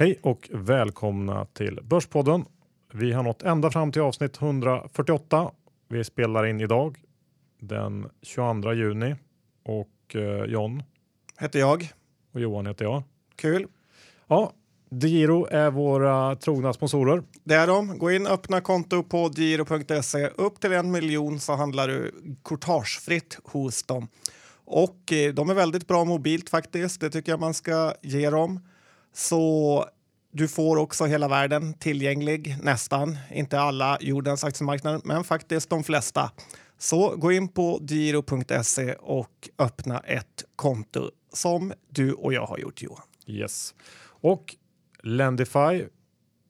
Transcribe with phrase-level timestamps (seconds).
[0.00, 2.44] Hej och välkomna till Börspodden.
[2.92, 5.50] Vi har nått ända fram till avsnitt 148.
[5.88, 6.98] Vi spelar in idag
[7.60, 9.14] den 22 juni
[9.64, 10.82] och eh, John
[11.38, 11.92] Heter jag.
[12.32, 13.02] och Johan heter jag.
[13.36, 13.66] Kul.
[14.26, 14.52] Ja,
[14.90, 17.22] DeGiro är våra trogna sponsorer.
[17.44, 17.98] Det är de.
[17.98, 20.26] Gå in och öppna konto på giro.se.
[20.26, 24.08] Upp till en miljon så handlar du courtagefritt hos dem.
[24.64, 27.00] Och eh, de är väldigt bra mobilt faktiskt.
[27.00, 28.60] Det tycker jag man ska ge dem.
[29.12, 29.84] Så
[30.32, 33.18] du får också hela världen tillgänglig, nästan.
[33.30, 36.30] Inte alla jordens aktiemarknader, men faktiskt de flesta.
[36.78, 42.82] Så gå in på giro.se och öppna ett konto som du och jag har gjort
[42.82, 43.02] Johan.
[43.26, 43.74] Yes.
[44.20, 44.56] Och
[45.02, 45.84] Lendify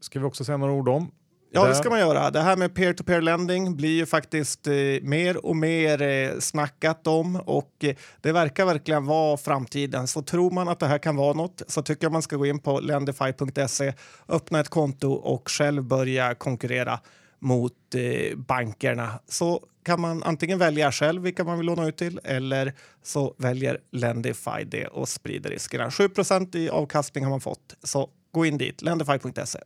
[0.00, 1.10] ska vi också säga några ord om.
[1.50, 2.30] Ja, det ska man göra.
[2.30, 7.36] Det här med peer-to-peer lending blir ju faktiskt eh, mer och mer eh, snackat om
[7.36, 10.06] och eh, det verkar verkligen vara framtiden.
[10.06, 12.46] Så tror man att det här kan vara något så tycker jag man ska gå
[12.46, 13.92] in på lendify.se,
[14.28, 17.00] öppna ett konto och själv börja konkurrera
[17.38, 19.20] mot eh, bankerna.
[19.28, 23.78] Så kan man antingen välja själv vilka man vill låna ut till eller så väljer
[23.92, 25.88] Lendify det och sprider riskerna.
[25.88, 29.58] 7% i avkastning har man fått, så gå in dit, lendify.se.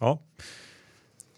[0.00, 0.18] Ja.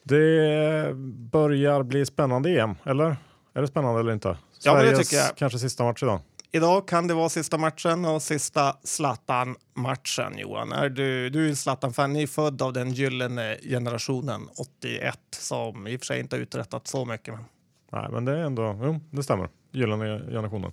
[0.02, 0.94] Det
[1.32, 3.16] börjar bli spännande EM, eller?
[3.54, 4.36] Är det spännande eller inte?
[4.64, 5.36] Ja, men det Sveriges tycker jag.
[5.36, 6.20] kanske sista match idag.
[6.54, 10.72] Idag kan det vara sista matchen och sista Zlatan-matchen, Johan.
[10.72, 12.12] Är du, du är Zlatan-fan.
[12.12, 16.40] Ni är född av den gyllene generationen 81 som i och för sig inte har
[16.40, 17.34] uträttat så mycket.
[17.34, 17.44] Men...
[17.92, 19.48] Nej, men det är ändå, jo, det stämmer.
[19.72, 20.72] Gyllene generationen.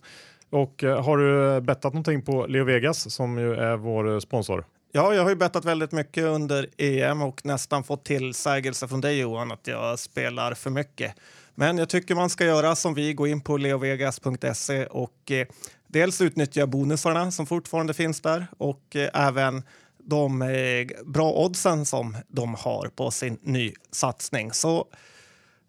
[0.49, 4.65] Och eh, har du bettat någonting på Leo Vegas som ju är vår sponsor?
[4.91, 9.19] Ja, jag har ju bettat väldigt mycket under EM och nästan fått tillsägelse från dig
[9.19, 11.15] Johan att jag spelar för mycket.
[11.55, 15.47] Men jag tycker man ska göra som vi, gå in på leovegas.se och eh,
[15.87, 19.63] dels utnyttja bonusarna som fortfarande finns där och eh, även
[19.97, 24.53] de eh, bra oddsen som de har på sin ny satsning.
[24.53, 24.87] Så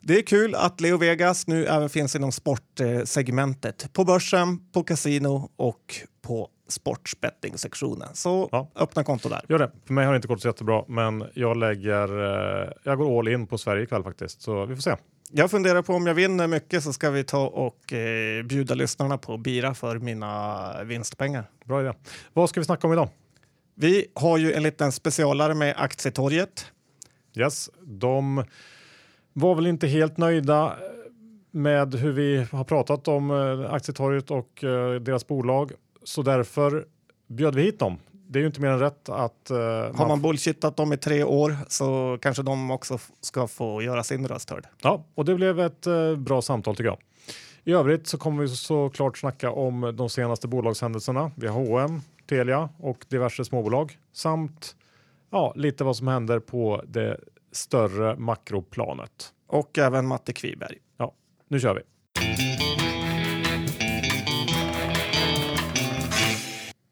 [0.00, 5.50] det är kul att Leo Vegas nu även finns inom sportsegmentet på börsen, på kasino
[5.56, 8.08] och på sportsbetting-sektionen.
[8.14, 8.70] Så Ja.
[8.76, 9.40] öppna konto där.
[9.48, 9.70] Gör det.
[9.86, 12.08] För mig har det inte gått så jättebra, men jag lägger,
[12.64, 14.42] eh, jag går all in på Sverige ikväll faktiskt.
[14.42, 14.96] Så vi får se.
[15.32, 19.18] Jag funderar på om jag vinner mycket så ska vi ta och eh, bjuda lyssnarna
[19.18, 21.44] på bira för mina vinstpengar.
[21.64, 21.92] Bra idé.
[22.32, 23.08] Vad ska vi snacka om idag?
[23.74, 26.66] Vi har ju en liten specialare med Aktietorget.
[27.36, 28.44] Yes, de
[29.32, 30.76] var väl inte helt nöjda
[31.50, 35.72] med hur vi har pratat om eh, Aktietorget och eh, deras bolag.
[36.04, 36.86] Så därför
[37.26, 37.98] bjöd vi hit dem.
[38.28, 39.50] Det är ju inte mer än rätt att...
[39.50, 44.02] eh, Har man bullshittat dem i tre år så kanske de också ska få göra
[44.02, 44.66] sin röst hörd.
[44.82, 46.98] Ja, och det blev ett eh, bra samtal tycker jag.
[47.64, 51.30] I övrigt så kommer vi såklart snacka om de senaste bolagshändelserna.
[51.36, 54.76] Vi har H&M, Telia och diverse småbolag samt
[55.30, 57.20] ja, lite vad som händer på det
[57.52, 59.32] större makroplanet.
[59.46, 60.76] Och även Matte Kviberg.
[60.98, 61.14] Ja,
[61.48, 61.80] nu kör vi.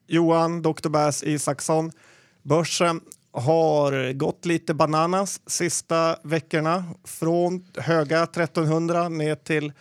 [0.09, 0.89] Johan Dr.
[0.89, 1.93] Bass Isaksson.
[2.43, 3.01] Börsen
[3.33, 6.85] har gått lite bananas sista veckorna.
[7.05, 9.73] Från höga 1300 ner till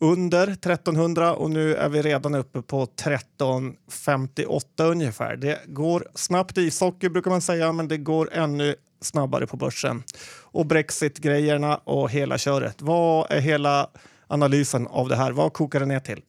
[0.00, 5.36] under 1300 och nu är vi redan uppe på 1358 ungefär.
[5.36, 10.02] Det går snabbt i ishockey brukar man säga, men det går ännu snabbare på börsen.
[10.40, 12.82] Och Brexit-grejerna och hela köret.
[12.82, 13.90] Vad är hela
[14.26, 15.32] analysen av det här?
[15.32, 16.22] Vad kokar det ner till?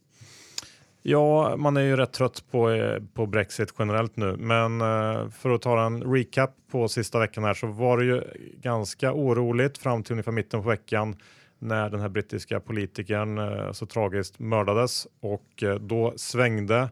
[1.05, 5.49] Ja, man är ju rätt trött på, eh, på Brexit generellt nu, men eh, för
[5.49, 8.23] att ta en recap på sista veckan här så var det ju
[8.61, 11.15] ganska oroligt fram till ungefär mitten på veckan
[11.59, 16.89] när den här brittiska politikern eh, så tragiskt mördades och då svängde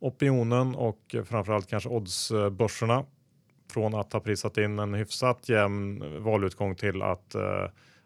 [0.00, 3.04] opinionen och framförallt kanske oddsbörserna
[3.72, 7.36] från att ha prisat in en hyfsat jämn valutgång till att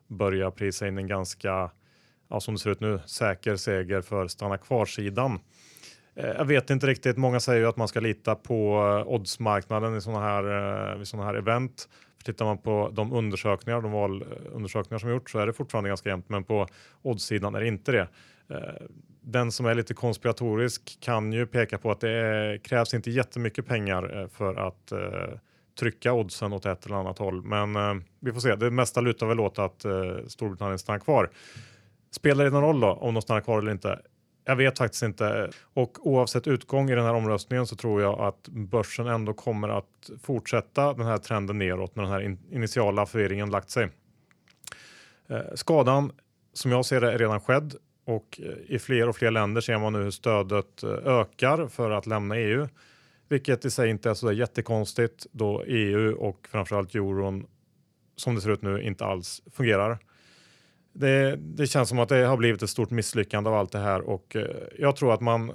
[0.06, 1.70] börja prisa in en ganska
[2.32, 5.40] ja, som det ser ut nu, säker seger för stanna kvar-sidan.
[6.14, 7.16] Eh, jag vet inte riktigt.
[7.16, 8.76] Många säger ju att man ska lita på
[9.06, 11.88] eh, oddsmarknaden i sådana här, i vid såna här event.
[12.16, 16.08] För tittar man på de undersökningar, de valundersökningar som gjorts så är det fortfarande ganska
[16.08, 16.66] jämnt, men på
[17.02, 18.08] oddssidan är det inte det.
[19.20, 23.66] Den som är lite konspiratorisk kan ju peka på att det är, krävs inte jättemycket
[23.66, 24.92] pengar för att
[25.78, 27.42] trycka oddsen åt ett eller annat håll.
[27.42, 28.56] Men eh, vi får se.
[28.56, 31.30] Det mesta lutar väl åt att eh, Storbritannien stannar kvar.
[32.14, 34.00] Spelar det någon roll då om de stannar kvar eller inte?
[34.44, 35.50] Jag vet faktiskt inte.
[35.74, 40.10] Och oavsett utgång i den här omröstningen så tror jag att börsen ändå kommer att
[40.22, 43.88] fortsätta den här trenden neråt när den här in initiala förvirringen lagt sig.
[45.28, 46.12] Eh, skadan
[46.52, 47.74] som jag ser det är redan skedd
[48.04, 51.90] och eh, i fler och fler länder ser man nu hur stödet eh, ökar för
[51.90, 52.68] att lämna EU.
[53.28, 57.46] vilket i sig inte är så där jättekonstigt då EU och framförallt euron
[58.16, 59.98] som det ser ut nu inte alls fungerar.
[60.92, 64.00] Det, det känns som att det har blivit ett stort misslyckande av allt det här
[64.00, 64.46] och eh,
[64.78, 65.52] jag tror att man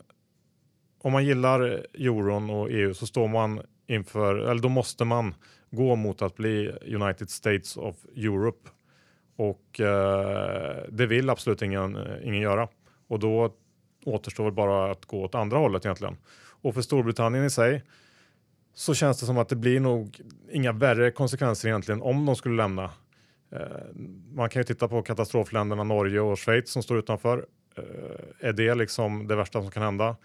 [0.99, 1.61] om man gillar
[1.93, 5.35] euron och EU så står man inför, eller då måste man
[5.71, 8.69] gå mot att bli United States of Europe
[9.35, 12.67] och eh, det vill absolut ingen, ingen göra
[13.07, 13.53] och då
[14.05, 16.17] återstår väl bara att gå åt andra hållet egentligen.
[16.61, 17.83] Och för Storbritannien i sig
[18.73, 22.55] så känns det som att det blir nog inga värre konsekvenser egentligen om de skulle
[22.55, 22.91] lämna.
[23.51, 23.59] Eh,
[24.33, 27.45] man kan ju titta på katastrofländerna Norge och Schweiz som står utanför.
[27.77, 30.15] Eh, är det liksom det värsta som kan hända?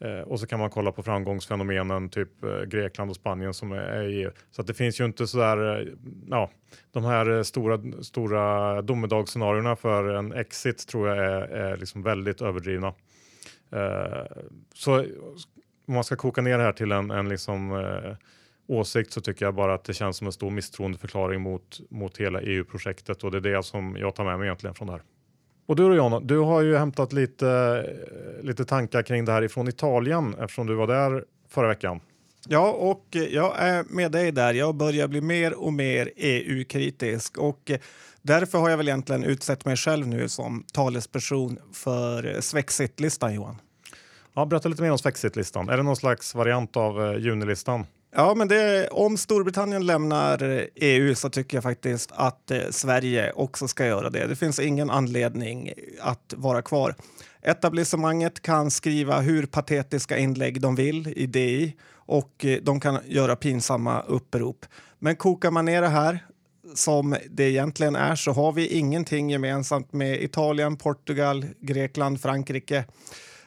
[0.00, 2.30] Eh, och så kan man kolla på framgångsfenomenen typ
[2.66, 4.30] Grekland och Spanien som är i EU.
[4.50, 5.88] Så att det finns ju inte så där.
[6.30, 6.50] ja,
[6.92, 12.94] de här stora, stora domedagsscenarierna för en exit tror jag är, är liksom väldigt överdrivna.
[14.74, 15.04] Så
[15.86, 18.16] om man ska koka ner det här till en, en liksom, eh,
[18.66, 22.40] åsikt så tycker jag bara att det känns som en stor misstroendeförklaring mot, mot hela
[22.40, 25.02] EU-projektet och det är det som jag tar med mig egentligen från det här.
[25.66, 27.82] Och du då Jan, du har ju hämtat lite,
[28.42, 32.00] lite tankar kring det här ifrån Italien eftersom du var där förra veckan.
[32.48, 34.54] Ja, och jag är med dig där.
[34.54, 37.70] Jag börjar bli mer och mer EU-kritisk och
[38.22, 43.56] därför har jag väl egentligen utsett mig själv nu som talesperson för Svexit-listan, Johan.
[44.34, 45.68] Ja, berätta lite mer om Svexit-listan.
[45.68, 47.86] Är det någon slags variant av eh, junilistan?
[48.18, 53.68] Ja, men det, om Storbritannien lämnar EU så tycker jag faktiskt att eh, Sverige också
[53.68, 54.26] ska göra det.
[54.26, 56.94] Det finns ingen anledning att vara kvar.
[57.42, 63.36] Etablissemanget kan skriva hur patetiska inlägg de vill i DI och eh, de kan göra
[63.36, 64.66] pinsamma upprop.
[64.98, 66.26] Men kokar man ner det här
[66.74, 72.84] som det egentligen är så har vi ingenting gemensamt med Italien, Portugal, Grekland, Frankrike.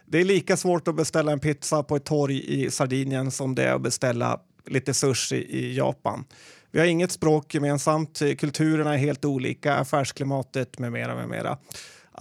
[0.05, 3.63] Det är lika svårt att beställa en pizza på ett torg i Sardinien som det
[3.63, 6.25] är att beställa lite sushi i Japan.
[6.71, 11.15] Vi har inget språk gemensamt, kulturerna är helt olika, affärsklimatet med mera.
[11.15, 11.57] Med mera.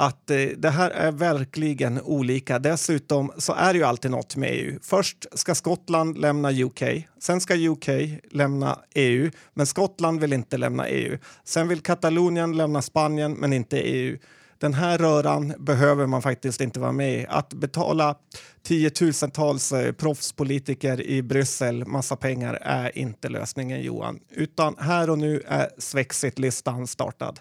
[0.00, 2.58] Att eh, det här är verkligen olika.
[2.58, 4.78] Dessutom så är det ju alltid något med EU.
[4.82, 6.82] Först ska Skottland lämna UK,
[7.18, 7.88] sen ska UK
[8.30, 11.18] lämna EU, men Skottland vill inte lämna EU.
[11.44, 14.18] Sen vill Katalonien lämna Spanien, men inte EU
[14.58, 17.26] den här röran behöver man faktiskt inte vara med i.
[17.28, 18.16] Att betala
[18.62, 24.20] tiotusentals eh, proffspolitiker i Bryssel massa pengar är inte lösningen, Johan.
[24.30, 27.40] Utan här och nu är Svexit-listan startad.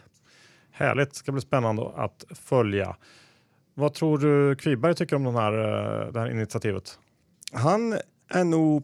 [0.72, 2.96] Härligt, det ska bli spännande att följa.
[3.74, 7.00] Vad tror du Kviberg tycker om den här, eh, det här initiativet?
[7.52, 8.00] Han
[8.30, 8.84] är nog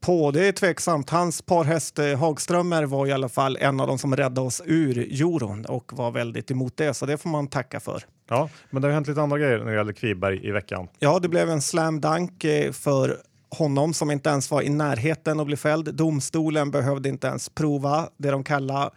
[0.00, 0.30] på.
[0.30, 1.10] Det är tveksamt.
[1.10, 4.98] Hans parhäst eh, Hagströmer var i alla fall en av de som räddade oss ur
[4.98, 8.02] euron och var väldigt emot det, så det får man tacka för.
[8.28, 10.88] Ja, men det har hänt lite andra grejer när det gäller Kviberg i veckan.
[10.98, 13.16] Ja, det blev en slam dunk eh, för
[13.50, 15.94] honom som inte ens var i närheten att bli fälld.
[15.94, 18.90] Domstolen behövde inte ens prova det de kallar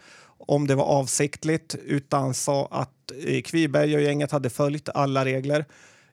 [0.46, 5.64] om det var avsiktligt utan sa att eh, Kviberg och gänget hade följt alla regler.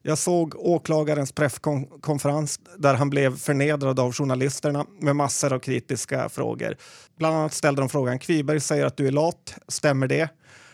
[0.01, 6.77] Jag såg åklagarens presskonferens där han blev förnedrad av journalisterna med massor av kritiska frågor.
[7.17, 9.55] Bland annat ställde de frågan Kviberg säger att du är lat.
[9.67, 10.29] Stämmer det?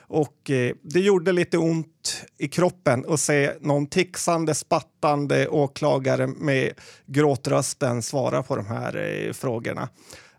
[0.07, 6.74] Och eh, det gjorde lite ont i kroppen att se någon tixande, spattande åklagare med
[7.05, 9.89] gråtrösten svara på de här eh, frågorna.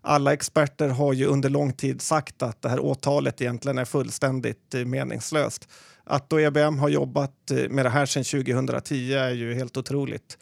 [0.01, 4.73] Alla experter har ju under lång tid sagt att det här åtalet egentligen är fullständigt
[4.73, 5.69] eh, meningslöst.
[6.07, 10.37] Att då EBM har jobbat eh, med det här sedan 2010 är ju helt otroligt.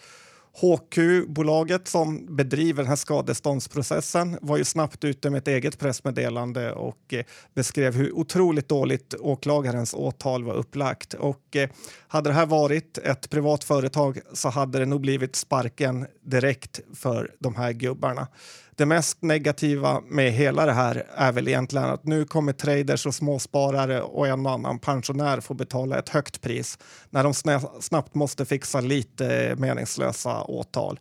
[0.62, 7.14] HQ-bolaget som bedriver den här skadeståndsprocessen var ju snabbt ute med ett eget pressmeddelande och
[7.14, 11.14] eh, beskrev hur otroligt dåligt åklagarens åtal var upplagt.
[11.14, 11.70] Och eh,
[12.08, 17.32] hade det här varit ett privat företag så hade det nog blivit sparken direkt för
[17.40, 18.28] de här gubbarna.
[18.78, 23.16] Det mest negativa med hela det här är väl egentligen att nu kommer traders och
[23.16, 26.78] småsparare och en och annan pensionär få betala ett högt pris
[27.10, 27.34] när de
[27.82, 31.00] snabbt måste fixa lite meningslösa åtal.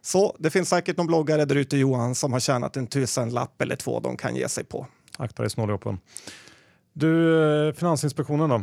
[0.00, 3.76] Så det finns säkert någon bloggare där ute, Johan, som har tjänat en tusenlapp eller
[3.76, 4.86] två de kan ge sig på.
[5.18, 5.98] Akta dig snåljåpen.
[6.92, 8.62] Du, eh, Finansinspektionen då?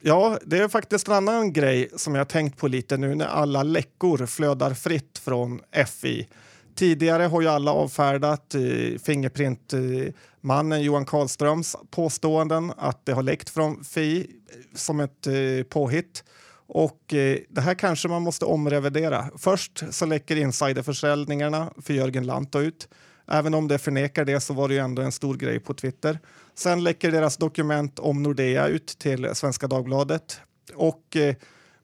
[0.00, 3.62] Ja, det är faktiskt en annan grej som jag tänkt på lite nu när alla
[3.62, 6.28] läckor flödar fritt från FI.
[6.74, 13.50] Tidigare har ju alla avfärdat eh, Fingerprintmannen eh, Johan Karlströms påståenden att det har läckt
[13.50, 14.26] från Fi eh,
[14.74, 16.24] som ett eh, påhitt.
[16.66, 19.30] Och eh, det här kanske man måste omrevidera.
[19.38, 22.88] Först så läcker insiderförsäljningarna för Jörgen Lantto ut.
[23.30, 26.18] Även om det förnekar det så var det ju ändå en stor grej på Twitter.
[26.54, 30.40] Sen läcker deras dokument om Nordea ut till Svenska Dagbladet.
[30.74, 31.34] Och eh,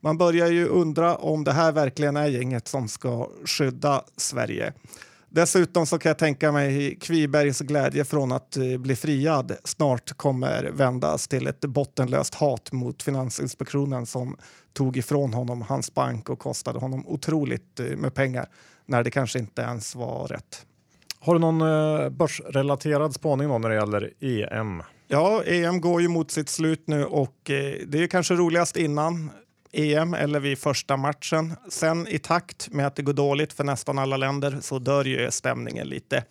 [0.01, 4.73] man börjar ju undra om det här verkligen är gänget som ska skydda Sverige.
[5.33, 10.65] Dessutom så kan jag tänka mig Kvibergs glädje från att eh, bli friad snart kommer
[10.65, 14.37] vändas till ett bottenlöst hat mot Finansinspektionen som
[14.73, 18.49] tog ifrån honom hans bank och kostade honom otroligt eh, med pengar
[18.87, 20.67] när det kanske inte ens var rätt.
[21.19, 24.83] Har du någon eh, börsrelaterad spaning då när det gäller EM?
[25.09, 27.37] Ja, EM går ju mot sitt slut nu och
[27.87, 29.31] det är kanske roligast innan
[29.73, 31.57] EM eller vid första matchen.
[31.69, 35.31] Sen i takt med att det går dåligt för nästan alla länder så dör ju
[35.31, 36.25] stämningen lite.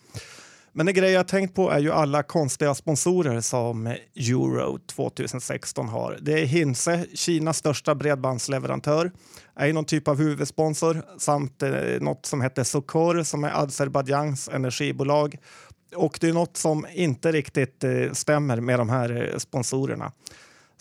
[0.71, 6.17] Men en grej jag tänkt på är ju alla konstiga sponsorer som Euro 2016 har.
[6.21, 9.11] Det är Hinse, Kinas största bredbandsleverantör,
[9.55, 14.49] är ju någon typ av huvudsponsor samt eh, något som heter Sokor som är Azerbajdzjans
[14.49, 15.37] energibolag.
[15.95, 20.11] Och det är något som inte riktigt eh, stämmer med de här eh, sponsorerna.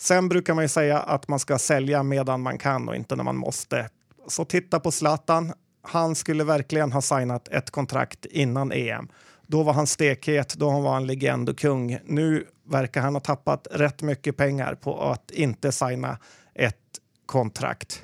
[0.01, 3.23] Sen brukar man ju säga att man ska sälja medan man kan och inte när
[3.23, 3.89] man måste.
[4.27, 5.53] Så titta på Zlatan.
[5.81, 9.07] Han skulle verkligen ha signat ett kontrakt innan EM.
[9.47, 11.99] Då var han stekhet, då var han legend och kung.
[12.05, 16.17] Nu verkar han ha tappat rätt mycket pengar på att inte signa
[16.55, 16.75] ett
[17.25, 18.03] kontrakt.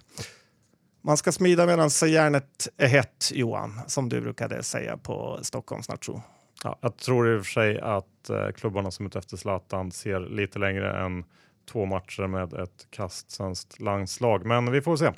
[1.01, 6.21] Man ska smida medan järnet är hett, Johan, som du brukade säga på Stockholms nation.
[6.63, 9.91] Ja, jag tror i och för sig att eh, klubbarna som är ute efter Zlatan
[9.91, 11.23] ser lite längre än
[11.65, 14.45] två matcher med ett kast svenskt landslag.
[14.45, 15.11] Men vi får se.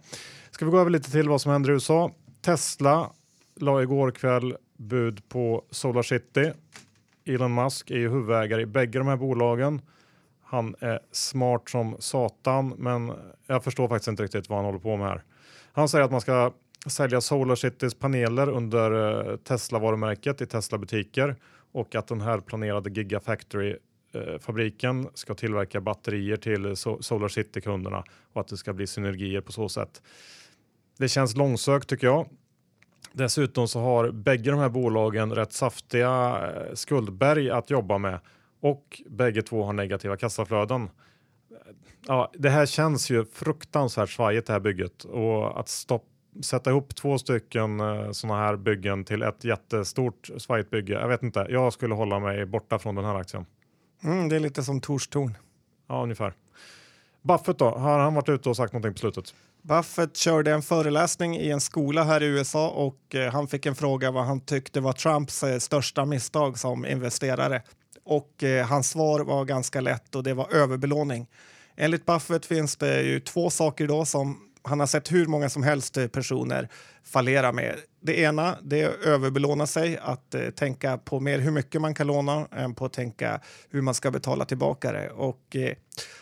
[0.52, 2.12] Ska vi gå över lite till vad som händer i USA?
[2.42, 3.12] Tesla
[3.56, 6.52] la igår kväll bud på Solar City.
[7.26, 9.82] Elon Musk är ju huvudägare i bägge de här bolagen.
[10.44, 13.12] Han är smart som satan, men
[13.48, 15.24] jag förstår faktiskt inte riktigt vad han håller på med här.
[15.74, 16.52] Han säger att man ska
[16.88, 18.92] sälja Solar Citys paneler under
[19.32, 21.36] eh, Tesla varumärket i Tesla butiker
[21.72, 23.78] och att den här planerade Gigafactory
[24.12, 29.52] Eh, fabriken ska tillverka batterier till Solar City-kunderna och att det ska bli synergier på
[29.52, 30.02] så sätt.
[30.98, 32.30] Det känns långsökt tycker jag.
[33.12, 38.20] Dessutom så har bägge de här bolagen rätt saftiga eh, skuldberg att jobba med
[38.62, 40.84] och bägge två har negativa kassaflöden.
[40.84, 40.90] Eh,
[42.08, 46.06] ja, det här känns ju fruktansvärt svajigt det här bygget och att stoppa
[46.42, 50.94] sätta ihop två stycken eh, sådana här byggen till ett jättestort svajigt bygge.
[50.94, 53.46] Jag vet inte, jag skulle hålla mig borta från den här aktien.
[54.04, 55.38] Mm, det är lite som Torstorn.
[55.88, 56.34] Ja, ungefär.
[57.22, 59.34] Buffett då, har han varit ute och sagt någonting på slutet?
[59.62, 63.76] Buffett körde en föreläsning i en skola här i USA och eh, han fick en
[63.76, 67.62] fråga vad han tyckte var Trumps eh, största misstag som investerare.
[68.04, 71.28] Och eh, hans svar var ganska lätt och det var överbelåning.
[71.76, 75.64] Enligt Buffett finns det ju två saker då som han har sett hur många som
[75.64, 76.70] helst personer
[77.04, 77.76] fallera med.
[78.08, 81.94] Det ena det är att överbelåna sig, att eh, tänka på mer hur mycket man
[81.94, 85.10] kan låna än på att tänka hur man ska betala tillbaka det.
[85.10, 85.74] Och, eh,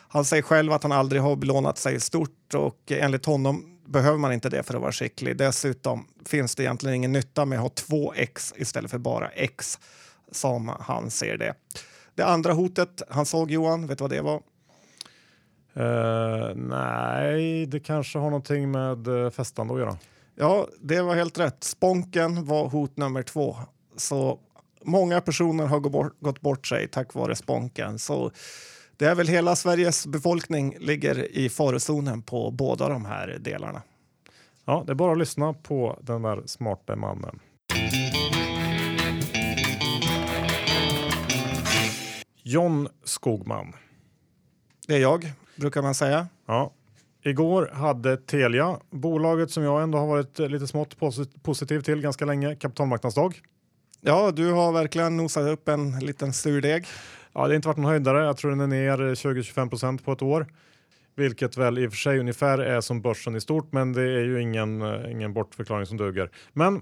[0.07, 4.17] han säger själv att han aldrig har belånat sig stort och eh, enligt honom behöver
[4.17, 5.37] man inte det för att vara skicklig.
[5.37, 9.79] Dessutom finns det egentligen ingen nytta med att ha två X istället för bara X
[10.31, 11.53] som han ser det.
[12.15, 14.41] Det andra hotet han såg Johan, vet du vad det var?
[15.77, 19.97] Uh, nej, det kanske har någonting med eh, uh, festande att göra.
[20.35, 21.63] Ja, det var helt rätt.
[21.63, 23.57] Sponken var hot nummer två.
[23.97, 24.39] Så
[24.83, 25.79] många personer har
[26.19, 27.99] gått bort, sig tack vare sponken.
[27.99, 28.31] Så
[28.97, 33.81] det är väl hela Sveriges befolkning ligger i farozonen på båda de här delarna.
[34.65, 37.39] Ja, det är bara att lyssna på den där smarta mannen.
[42.43, 43.73] John Skogman.
[44.87, 46.27] Det är jag brukar man säga.
[46.45, 46.71] Ja.
[47.27, 50.97] Igår hade Telia, bolaget som jag ändå har varit lite smått
[51.43, 53.41] positiv till ganska länge, kapitalmarknadsdag.
[54.01, 56.85] Ja, du har verkligen nosat upp en liten surdeg.
[57.33, 58.25] Ja, det har inte varit någon höjdare.
[58.25, 60.47] Jag tror den är ner 20-25 procent på ett år,
[61.15, 64.23] vilket väl i och för sig ungefär är som börsen i stort, men det är
[64.23, 66.29] ju ingen, ingen bortförklaring som duger.
[66.53, 66.81] Men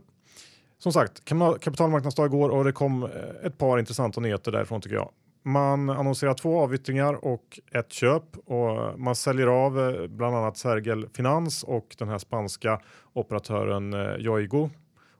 [0.77, 1.25] som sagt,
[1.61, 3.09] kapitalmarknadsdag igår och det kom
[3.43, 5.09] ett par intressanta nyheter därifrån tycker jag.
[5.45, 11.07] Man annonserar två avyttringar och ett köp och man säljer av eh, bland annat Sergel
[11.13, 12.81] Finans och den här spanska
[13.13, 14.69] operatören eh, Yoigo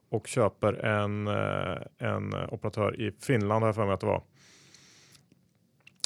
[0.10, 4.24] och köper en, eh, en operatör i Finland har jag för mig att det var.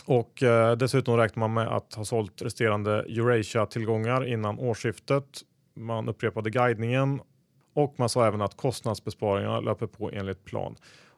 [0.05, 5.41] Och eh, dessutom räknar man med att ha sålt resterande Eurasia-tillgångar innan årsskiftet.
[5.75, 7.21] Man upprepade guidningen
[7.73, 10.75] och man sa även att kostnadsbesparingarna löper på enligt plan.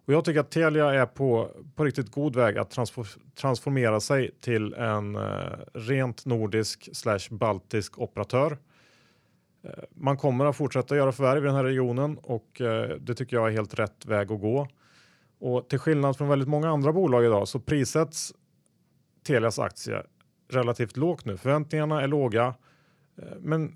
[0.09, 2.77] Och jag tycker att Telia är på, på riktigt god väg att
[3.35, 5.21] transformera sig till en eh,
[5.73, 8.57] rent nordisk slash baltisk operatör.
[9.63, 13.37] Eh, man kommer att fortsätta göra förvärv i den här regionen och eh, det tycker
[13.37, 14.67] jag är helt rätt väg att gå.
[15.39, 18.33] Och till skillnad från väldigt många andra bolag idag så prissätts
[19.23, 20.03] Telias aktie
[20.51, 21.37] relativt lågt nu.
[21.37, 22.53] Förväntningarna är låga,
[23.17, 23.75] eh, men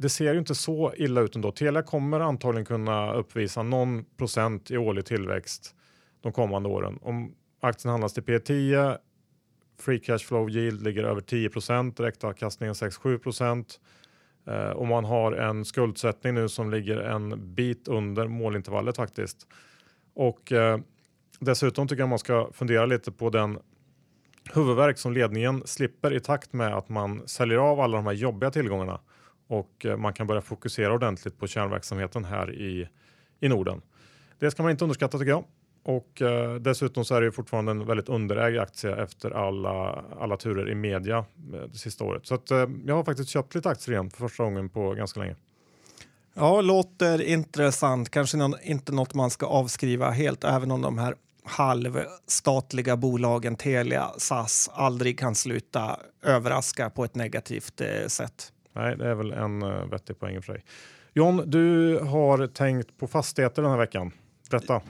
[0.00, 1.52] det ser ju inte så illa ut ändå.
[1.52, 5.74] Telia kommer antagligen kunna uppvisa någon procent i årlig tillväxt
[6.20, 6.98] de kommande åren.
[7.02, 8.98] Om aktien handlas till P10,
[9.80, 11.50] free cash flow yield ligger över 10
[11.96, 13.78] direktavkastningen 6-7
[14.46, 19.46] eh, och man har en skuldsättning nu som ligger en bit under målintervallet faktiskt.
[20.14, 20.78] Och eh,
[21.40, 23.58] dessutom tycker jag man ska fundera lite på den
[24.54, 28.50] huvudvärk som ledningen slipper i takt med att man säljer av alla de här jobbiga
[28.50, 29.00] tillgångarna
[29.48, 32.88] och eh, man kan börja fokusera ordentligt på kärnverksamheten här i,
[33.40, 33.80] i Norden.
[34.38, 35.44] Det ska man inte underskatta tycker jag.
[35.82, 40.36] Och eh, dessutom så är det ju fortfarande en väldigt underägd aktie efter alla, alla
[40.36, 42.26] turer i media eh, det sista året.
[42.26, 45.20] Så att, eh, jag har faktiskt köpt lite aktier igen för första gången på ganska
[45.20, 45.36] länge.
[46.34, 48.10] Ja, låter intressant.
[48.10, 51.14] Kanske någon, inte något man ska avskriva helt, även om de här
[51.44, 58.52] halvstatliga bolagen Telia, SAS aldrig kan sluta överraska på ett negativt eh, sätt.
[58.78, 60.64] Nej, det är väl en uh, vettig poäng för sig.
[61.12, 64.12] John, du har tänkt på fastigheter den här veckan.
[64.50, 64.80] Berätta.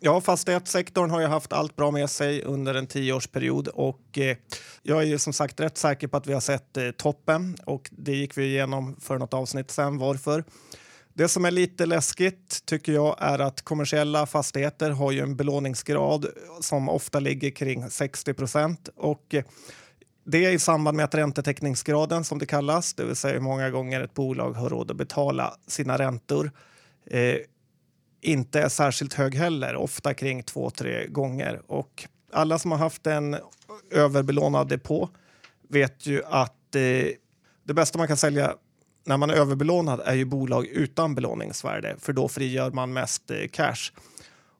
[0.00, 4.36] Ja, fastighetssektorn har ju haft allt bra med sig under en tioårsperiod och eh,
[4.82, 7.90] jag är ju som sagt rätt säker på att vi har sett eh, toppen och
[7.92, 9.98] det gick vi igenom för något avsnitt sen.
[9.98, 10.44] Varför?
[11.14, 16.26] Det som är lite läskigt tycker jag är att kommersiella fastigheter har ju en belåningsgrad
[16.60, 19.44] som ofta ligger kring 60 procent och eh,
[20.30, 23.70] det är i samband med att räntetäckningsgraden som det kallas, det vill säga hur många
[23.70, 26.50] gånger ett bolag har råd att betala sina räntor,
[27.06, 27.36] eh,
[28.20, 31.60] inte är särskilt hög heller, ofta kring två, tre gånger.
[31.66, 33.36] Och alla som har haft en
[33.90, 35.08] överbelånad depå
[35.68, 36.80] vet ju att eh,
[37.64, 38.54] det bästa man kan sälja
[39.06, 43.48] när man är överbelånad är ju bolag utan belåningsvärde, för då frigör man mest eh,
[43.52, 43.92] cash.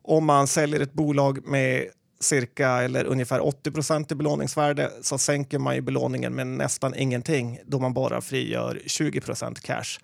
[0.02, 1.88] Om man säljer ett bolag med
[2.20, 7.78] cirka eller ungefär 80 i belåningsvärde så sänker man ju belåningen med nästan ingenting då
[7.78, 9.98] man bara frigör 20 procent cash.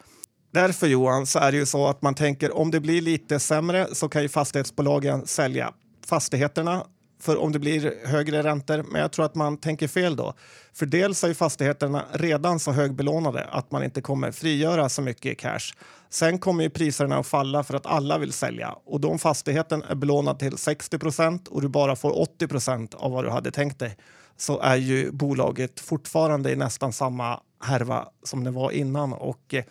[0.53, 3.89] Därför Johan så är det ju så att man tänker om det blir lite sämre
[3.93, 5.73] så kan ju fastighetsbolagen sälja
[6.07, 6.87] fastigheterna
[7.21, 8.85] för om det blir högre räntor.
[8.91, 10.35] Men jag tror att man tänker fel då.
[10.73, 15.33] För dels är ju fastigheterna redan så högbelånade att man inte kommer frigöra så mycket
[15.33, 15.73] i cash.
[16.11, 19.83] Sen kommer ju priserna att falla för att alla vill sälja och då om fastigheten
[19.83, 23.97] är belånad till 60% och du bara får 80% av vad du hade tänkt dig
[24.37, 29.65] så är ju bolaget fortfarande i nästan samma härva som det var innan och eh,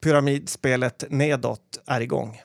[0.00, 2.40] pyramidspelet nedåt är igång.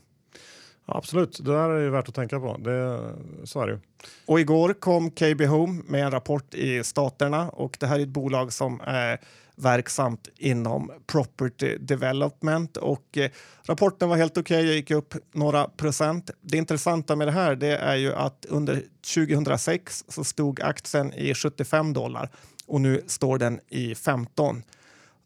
[0.88, 2.58] Ja, absolut, det där är ju värt att tänka på.
[2.58, 3.00] Det,
[3.43, 3.80] så är det ju.
[4.26, 8.10] Och igår kom KB Home med en rapport i staterna och det här är ett
[8.10, 9.19] bolag som är
[9.56, 13.32] verksamt inom property development och eh,
[13.63, 14.58] rapporten var helt okej.
[14.58, 14.67] Okay.
[14.67, 16.32] Jag gick upp några procent.
[16.41, 18.84] Det intressanta med det här det är ju att under
[19.15, 22.30] 2006 så stod aktien i 75 dollar
[22.67, 24.63] och nu står den i 15.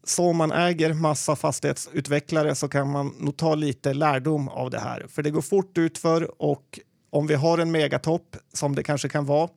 [0.04, 4.80] Så om man äger massa fastighetsutvecklare så kan man nog ta lite lärdom av det
[4.80, 5.06] här.
[5.08, 6.78] För det går fort utför och
[7.10, 9.48] om vi har en megatopp, som det kanske kan vara,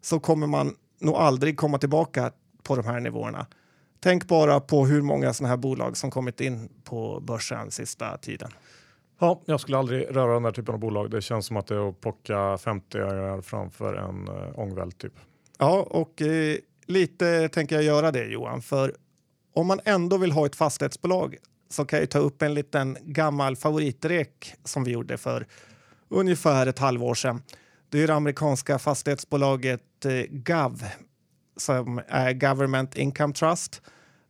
[0.00, 3.46] så kommer man nog aldrig komma tillbaka på de här nivåerna.
[4.00, 8.50] Tänk bara på hur många sådana här bolag som kommit in på börsen sista tiden.
[9.18, 11.10] Ja, jag skulle aldrig röra den här typen av bolag.
[11.10, 12.98] Det känns som att det är att plocka 50
[13.42, 15.12] framför en äh, ångvält typ.
[15.58, 18.94] Ja, och eh, lite tänker jag göra det Johan, för
[19.52, 21.36] om man ändå vill ha ett fastighetsbolag
[21.68, 25.46] så kan jag ta upp en liten gammal favoritrek som vi gjorde för
[26.08, 27.42] ungefär ett halvår sedan.
[27.88, 30.84] Det är det amerikanska fastighetsbolaget eh, GAV
[31.56, 33.82] som är Government Income Trust.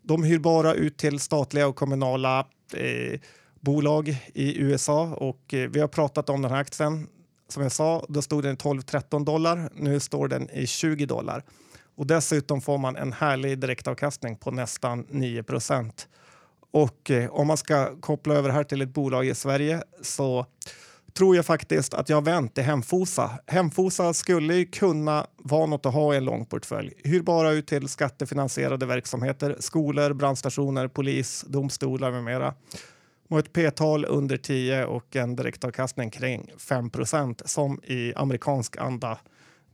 [0.02, 3.20] De hyr bara ut till statliga och kommunala eh,
[3.61, 7.06] bolag i USA och eh, vi har pratat om den här aktien.
[7.48, 9.70] Som jag sa, då stod den 12-13 dollar.
[9.74, 11.44] Nu står den i 20 dollar.
[12.00, 15.44] Och dessutom får man en härlig direktavkastning på nästan 9
[16.70, 20.46] Och eh, om man ska koppla över här till ett bolag i Sverige så
[21.12, 23.30] tror jag faktiskt att jag har vänt till Hemfosa.
[23.46, 26.92] Hemfosa skulle ju kunna vara något att ha i en lång portfölj.
[27.04, 32.54] Hyr bara ut till skattefinansierade verksamheter, skolor, brandstationer, polis, domstolar med mera.
[33.28, 39.18] Och ett p-tal under 10 och en direktavkastning kring 5% som i amerikansk anda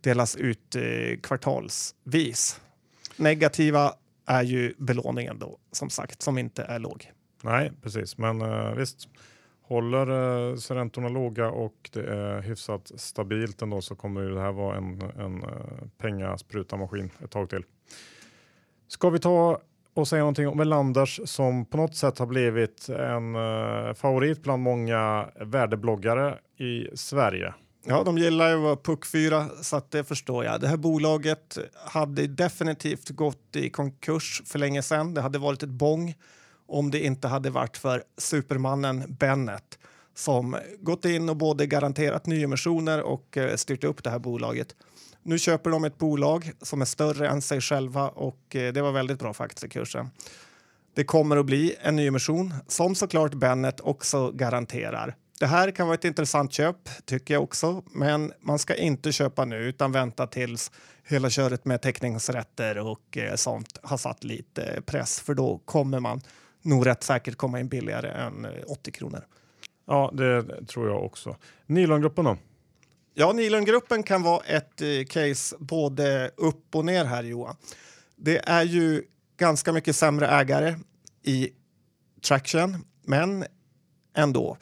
[0.07, 2.61] delas ut eh, kvartalsvis.
[3.17, 3.93] Negativa
[4.27, 7.13] är ju belåningen då, som sagt, som inte är låg.
[7.43, 9.09] Nej, precis, men eh, visst.
[9.63, 10.07] Håller
[10.51, 14.77] eh, sig räntorna låga och det är hyfsat stabilt ändå så kommer det här vara
[14.77, 15.51] en, en uh,
[15.99, 17.65] pengasprutarmaskin ett tag till.
[18.89, 19.61] Ska vi ta
[19.95, 23.35] och säga någonting om Elanders som på något sätt har blivit en
[23.95, 27.55] favorit bland många värdebloggare i Sverige?
[27.89, 30.61] Ja, de gillar ju att vara puckfyra, så att det förstår jag.
[30.61, 35.15] Det här bolaget hade definitivt gått i konkurs för länge sedan.
[35.15, 36.15] Det hade varit ett bång
[36.67, 39.79] om det inte hade varit för supermannen Bennet
[40.15, 44.77] som gått in och både garanterat nyemissioner och eh, styrt upp det här bolaget.
[45.23, 48.93] Nu köper de ett bolag som är större än sig själva och eh, det var
[48.93, 50.11] väldigt bra för aktiekursen.
[50.95, 55.17] Det kommer att bli en nyemission som såklart Bennet också garanterar.
[55.39, 59.45] Det här kan vara ett intressant köp, tycker jag också, men man ska inte köpa
[59.45, 60.71] nu utan vänta tills
[61.05, 66.21] hela köret med teckningsrätter och eh, sånt har satt lite press, för då kommer man
[66.63, 69.27] nog rätt säkert komma in billigare än 80 kronor.
[69.87, 71.37] Ja, det tror jag också.
[71.67, 72.37] Nilongruppen då?
[73.15, 77.57] Ja, Nilongruppen kan vara ett eh, case både upp och ner här, Johan.
[78.17, 79.03] Det är ju
[79.37, 80.77] ganska mycket sämre ägare
[81.23, 81.51] i
[82.23, 83.45] Traction, men
[84.15, 84.57] ändå.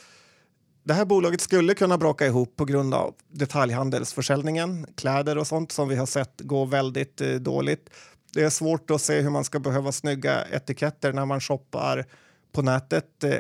[0.87, 5.89] Det här bolaget skulle kunna braka ihop på grund av detaljhandelsförsäljningen, kläder och sånt som
[5.89, 7.91] vi har sett gå väldigt eh, dåligt.
[8.35, 12.05] Det är svårt att se hur man ska behöva snygga etiketter när man shoppar
[12.53, 13.25] på nätet.
[13.25, 13.35] Eh,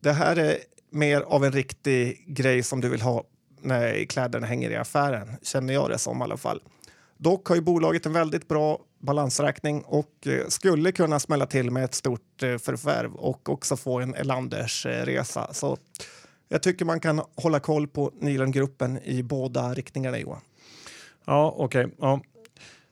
[0.00, 0.58] det här är
[0.90, 3.24] mer av en riktig grej som du vill ha
[3.60, 6.62] när kläderna hänger i affären, känner jag det som i alla fall.
[7.18, 11.84] Dock har ju bolaget en väldigt bra balansräkning och eh, skulle kunna smälla till med
[11.84, 15.54] ett stort eh, förvärv och också få en Elanders eh, resa.
[15.54, 15.78] Så
[16.48, 20.40] jag tycker man kan hålla koll på Nilongruppen i båda riktningarna, Johan.
[21.24, 21.84] Ja, okej.
[21.84, 21.96] Okay.
[22.00, 22.20] Ja.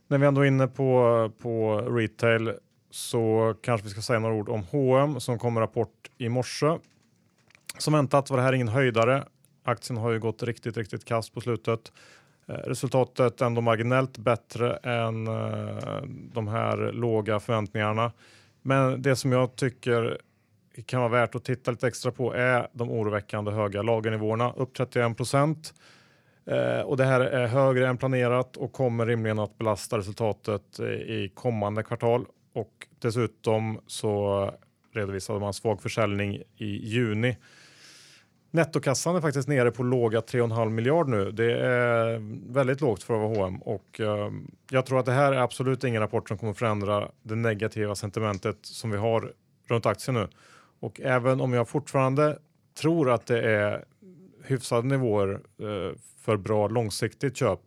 [0.08, 2.52] När vi ändå är inne på, på retail
[2.90, 6.78] så kanske vi ska säga några ord om H&M som kom rapport i morse.
[7.78, 9.24] Som väntat var det här ingen höjdare.
[9.64, 11.92] Aktien har ju gått riktigt, riktigt kast på slutet.
[12.46, 18.12] Eh, resultatet ändå marginellt bättre än eh, de här låga förväntningarna.
[18.62, 20.18] Men det som jag tycker
[20.82, 25.16] kan vara värt att titta lite extra på är de oroväckande höga lagernivåerna, upp 31
[25.16, 25.74] procent.
[26.46, 30.86] Eh, och det här är högre än planerat och kommer rimligen att belasta resultatet eh,
[30.86, 32.26] i kommande kvartal.
[32.54, 34.50] Och dessutom så
[34.94, 37.36] redovisade man svag försäljning i juni
[38.54, 41.30] Nettokassan är faktiskt nere på låga 3,5 miljard nu.
[41.32, 42.20] Det är
[42.52, 44.30] väldigt lågt för att vara H&M och eh,
[44.70, 48.56] jag tror att det här är absolut ingen rapport som kommer förändra det negativa sentimentet
[48.62, 49.32] som vi har
[49.68, 50.28] runt aktien nu.
[50.84, 52.38] Och även om jag fortfarande
[52.80, 53.84] tror att det är
[54.44, 57.60] hyfsade nivåer eh, för bra långsiktigt köp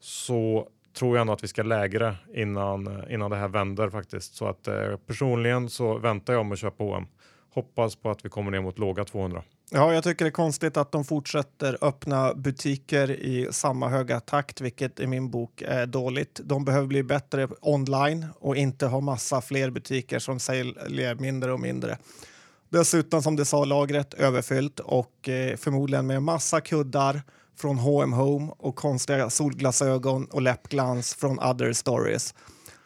[0.00, 4.34] så tror jag ändå att vi ska lägre innan, eh, innan det här vänder faktiskt.
[4.34, 7.06] Så att eh, personligen så väntar jag med att köpa H&M.
[7.54, 9.42] Hoppas på att vi kommer ner mot låga 200.
[9.70, 14.60] Ja, jag tycker det är konstigt att de fortsätter öppna butiker i samma höga takt,
[14.60, 16.40] vilket i min bok är dåligt.
[16.44, 21.60] De behöver bli bättre online och inte ha massa fler butiker som säljer mindre och
[21.60, 21.98] mindre.
[22.68, 27.22] Dessutom som du sa, lagret överfyllt och eh, förmodligen med massa kuddar
[27.58, 32.34] från H&M Home och konstiga solglasögon och läppglans från Other Stories.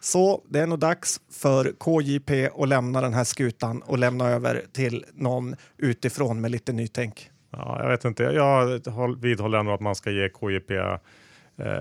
[0.01, 4.65] Så det är nog dags för KJP att lämna den här skutan och lämna över
[4.73, 7.31] till någon utifrån med lite nytänk.
[7.51, 8.23] Ja, jag vet inte.
[8.23, 8.81] Jag
[9.21, 10.97] vidhåller ändå att man ska ge KJP eh,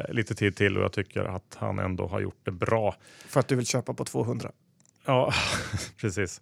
[0.09, 2.95] lite tid till och jag tycker att han ändå har gjort det bra.
[3.27, 4.51] För att du vill köpa på 200?
[5.05, 5.33] Ja,
[6.01, 6.41] precis.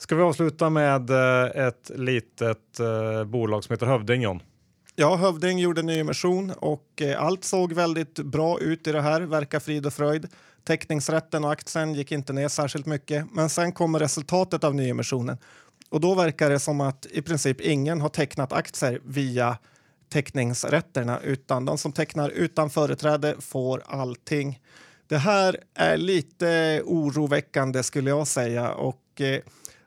[0.00, 4.42] Ska vi avsluta med eh, ett litet eh, bolag som heter Hövding, John?
[4.96, 9.60] Ja, Hövding gjorde nyemission och eh, allt såg väldigt bra ut i det här, verkar
[9.60, 10.28] frid och fröjd.
[10.64, 15.38] Teckningsrätten och aktien gick inte ner särskilt mycket, men sen kommer resultatet av nyemissionen
[15.90, 19.58] och då verkar det som att i princip ingen har tecknat aktier via
[20.12, 24.60] teckningsrätterna utan de som tecknar utan företräde får allting.
[25.06, 29.40] Det här är lite oroväckande skulle jag säga och eh,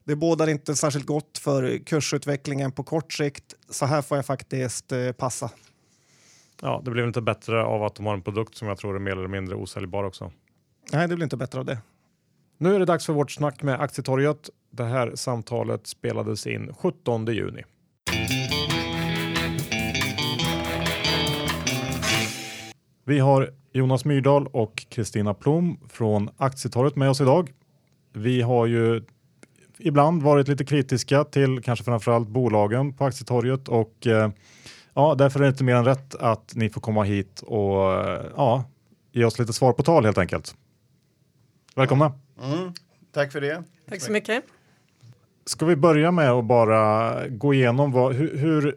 [0.04, 3.56] det bådar inte särskilt gott för kursutvecklingen på kort sikt.
[3.70, 5.52] Så här får jag faktiskt eh, passa.
[6.62, 9.00] Ja, det blir inte bättre av att de har en produkt som jag tror är
[9.00, 10.32] mer eller mindre osäljbar också.
[10.92, 11.78] Nej, det blir inte bättre av det.
[12.58, 14.50] Nu är det dags för vårt snack med Aktietorget.
[14.70, 17.64] Det här samtalet spelades in 17 juni.
[23.04, 27.52] Vi har Jonas Myrdal och Kristina Plom från Aktietorget med oss idag.
[28.14, 29.04] Vi har ju
[29.82, 34.32] ibland varit lite kritiska till kanske framförallt bolagen på Aktietorget och eh,
[34.94, 38.26] ja, därför är det inte mer än rätt att ni får komma hit och eh,
[38.36, 38.64] ja,
[39.12, 40.56] ge oss lite svar på tal helt enkelt.
[41.76, 42.14] Välkomna!
[42.44, 42.74] Mm,
[43.12, 43.64] tack för det.
[43.90, 44.44] Tack så mycket.
[45.46, 48.76] Ska vi börja med att bara gå igenom vad, hur, hur,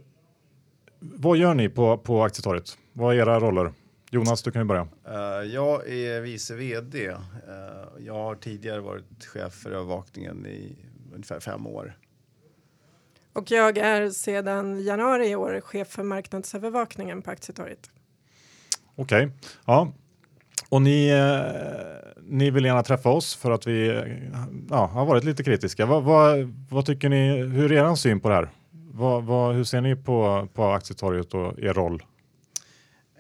[1.01, 2.79] vad gör ni på, på Aktietorget?
[2.93, 3.73] Vad är era roller?
[4.11, 4.83] Jonas, du kan ju börja.
[4.83, 7.17] Uh, jag är vice vd.
[7.99, 10.77] Jag har tidigare varit chef för övervakningen i
[11.15, 11.97] ungefär fem år.
[13.33, 17.91] Och jag är sedan januari i år chef för marknadsövervakningen på Aktietorget.
[18.97, 19.37] Okej, okay.
[19.67, 19.93] ja.
[20.69, 24.05] Och ni, eh, ni vill gärna träffa oss för att vi
[24.71, 25.87] ja, har varit lite kritiska.
[25.87, 28.49] Vad, vad, vad tycker ni, hur är er syn på det här?
[29.23, 32.03] Vad, hur ser ni på, på Aktietorget och er roll?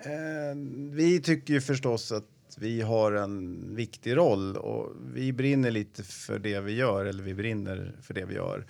[0.04, 0.56] Eh,
[0.90, 2.24] vi tycker ju förstås att
[2.58, 7.34] vi har en viktig roll och vi brinner lite för det vi gör, eller vi
[7.34, 8.66] brinner för det vi gör.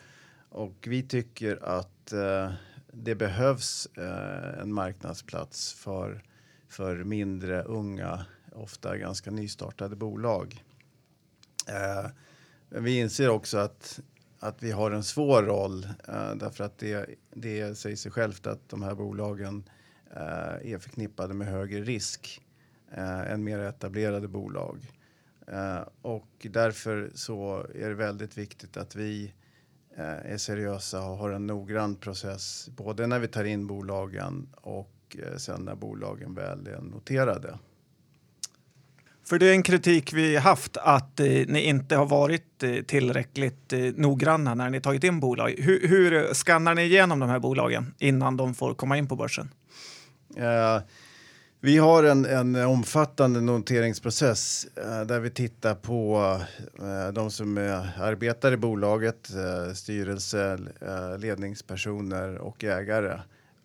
[0.48, 2.52] Och vi tycker att eh,
[2.92, 6.22] det behövs eh, en marknadsplats för,
[6.68, 10.64] för mindre, unga, ofta ganska nystartade bolag.
[11.68, 12.10] Eh,
[12.68, 14.00] men vi inser också att,
[14.38, 18.68] att vi har en svår roll eh, därför att det, det säger sig självt att
[18.68, 19.68] de här bolagen
[20.10, 22.43] eh, är förknippade med högre risk
[22.96, 24.92] eh, än mer etablerade bolag.
[25.46, 29.32] Eh, och därför så är det väldigt viktigt att vi
[29.96, 35.16] eh, är seriösa och har en noggrann process både när vi tar in bolagen och
[35.18, 37.58] eh, sen när bolagen väl är noterade.
[39.26, 43.72] För det är en kritik vi haft att eh, ni inte har varit eh, tillräckligt
[43.72, 45.54] eh, noggranna när ni tagit in bolag.
[45.58, 49.50] Hur, hur skannar ni igenom de här bolagen innan de får komma in på börsen?
[51.64, 56.20] Vi har en, en omfattande noteringsprocess eh, där vi tittar på
[56.78, 63.12] eh, de som eh, arbetar i bolaget, eh, styrelse, eh, ledningspersoner och ägare.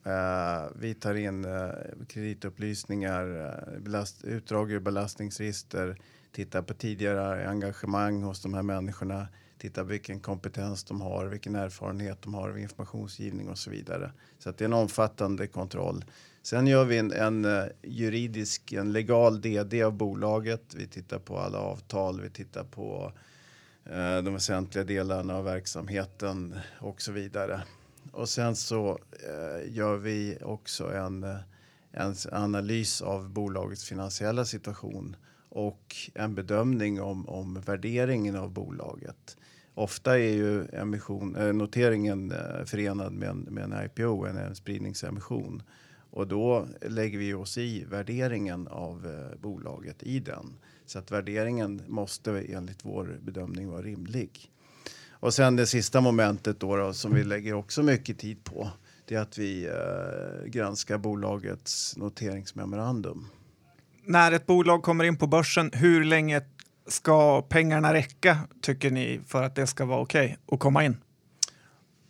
[0.06, 1.70] Eh, vi tar in eh,
[2.08, 5.98] kreditupplysningar, eh, belast, utdrag ur belastningsregister,
[6.32, 11.56] tittar på tidigare engagemang hos de här människorna, tittar på vilken kompetens de har, vilken
[11.56, 14.12] erfarenhet de har av informationsgivning och så vidare.
[14.38, 16.04] Så att det är en omfattande kontroll.
[16.50, 20.76] Sen gör vi en, en eh, juridisk, en legal DD av bolaget.
[20.76, 23.12] Vi tittar på alla avtal, vi tittar på
[23.86, 27.62] eh, de väsentliga delarna av verksamheten och så vidare.
[28.12, 31.38] Och sen så eh, gör vi också en, eh,
[31.92, 35.16] en analys av bolagets finansiella situation
[35.50, 39.38] och en bedömning om, om värderingen av bolaget.
[39.74, 44.56] Ofta är ju emission, eh, noteringen eh, förenad med en, med en IPO, en, en
[44.56, 45.64] spridningsemission.
[46.12, 50.60] Och då lägger vi oss i värderingen av eh, bolaget i den.
[50.86, 54.52] Så att värderingen måste enligt vår bedömning vara rimlig.
[55.10, 58.70] Och sen det sista momentet då, då som vi lägger också mycket tid på.
[59.06, 63.28] Det är att vi eh, granskar bolagets noteringsmemorandum.
[64.06, 66.42] När ett bolag kommer in på börsen, hur länge
[66.88, 70.98] ska pengarna räcka tycker ni för att det ska vara okej okay att komma in?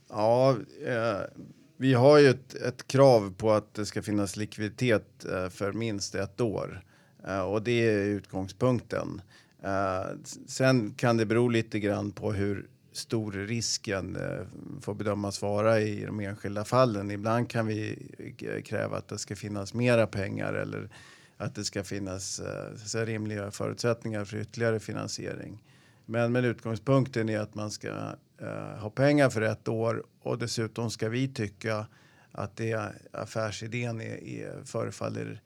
[0.09, 1.43] Ja, eh,
[1.81, 6.15] vi har ju ett, ett, krav på att det ska finnas likviditet eh, för minst
[6.15, 6.83] ett år
[7.27, 9.21] eh, och det är utgångspunkten.
[9.63, 10.05] Eh,
[10.47, 14.45] sen kan det bero lite grann på hur stor risken eh,
[14.81, 17.11] får bedömas vara i de enskilda fallen.
[17.11, 20.89] Ibland kan vi eh, kräva att det ska finnas mera pengar eller
[21.37, 25.63] att det ska finnas eh, rimliga förutsättningar för ytterligare finansiering.
[26.05, 30.91] Men, men utgångspunkten är att man ska eh, ha pengar för ett år och dessutom
[30.91, 31.87] ska vi tycka
[32.31, 35.41] att det affärsidén är, är, förefaller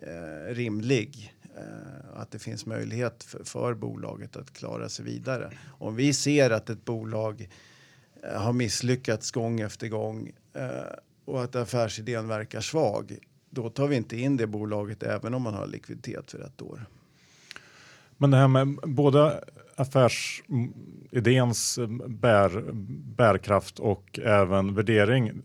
[0.00, 1.34] eh, rimlig.
[1.56, 5.50] Eh, att det finns möjlighet för, för, bolaget att klara sig vidare.
[5.78, 7.48] Om vi ser att ett bolag
[8.22, 10.68] eh, har misslyckats gång efter gång eh,
[11.24, 13.18] och att affärsidén verkar svag,
[13.50, 16.86] då tar vi inte in det bolaget även om man har likviditet för ett år.
[18.16, 19.40] Men det här med båda
[19.82, 22.72] affärsidéns mm, bär,
[23.16, 25.42] bärkraft och även värdering.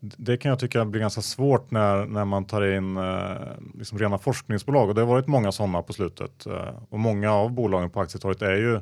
[0.00, 3.36] Det kan jag tycka blir ganska svårt när, när man tar in eh,
[3.74, 6.46] liksom rena forskningsbolag och det har varit många sådana på slutet.
[6.46, 8.80] Eh, och många av bolagen på aktietorget är ju eh,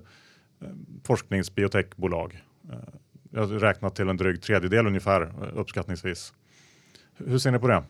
[1.05, 2.43] forskningsbiotechbolag.
[2.71, 2.79] Eh,
[3.31, 6.33] jag har räknat till en dryg tredjedel ungefär eh, uppskattningsvis.
[7.17, 7.83] Hur ser ni på det?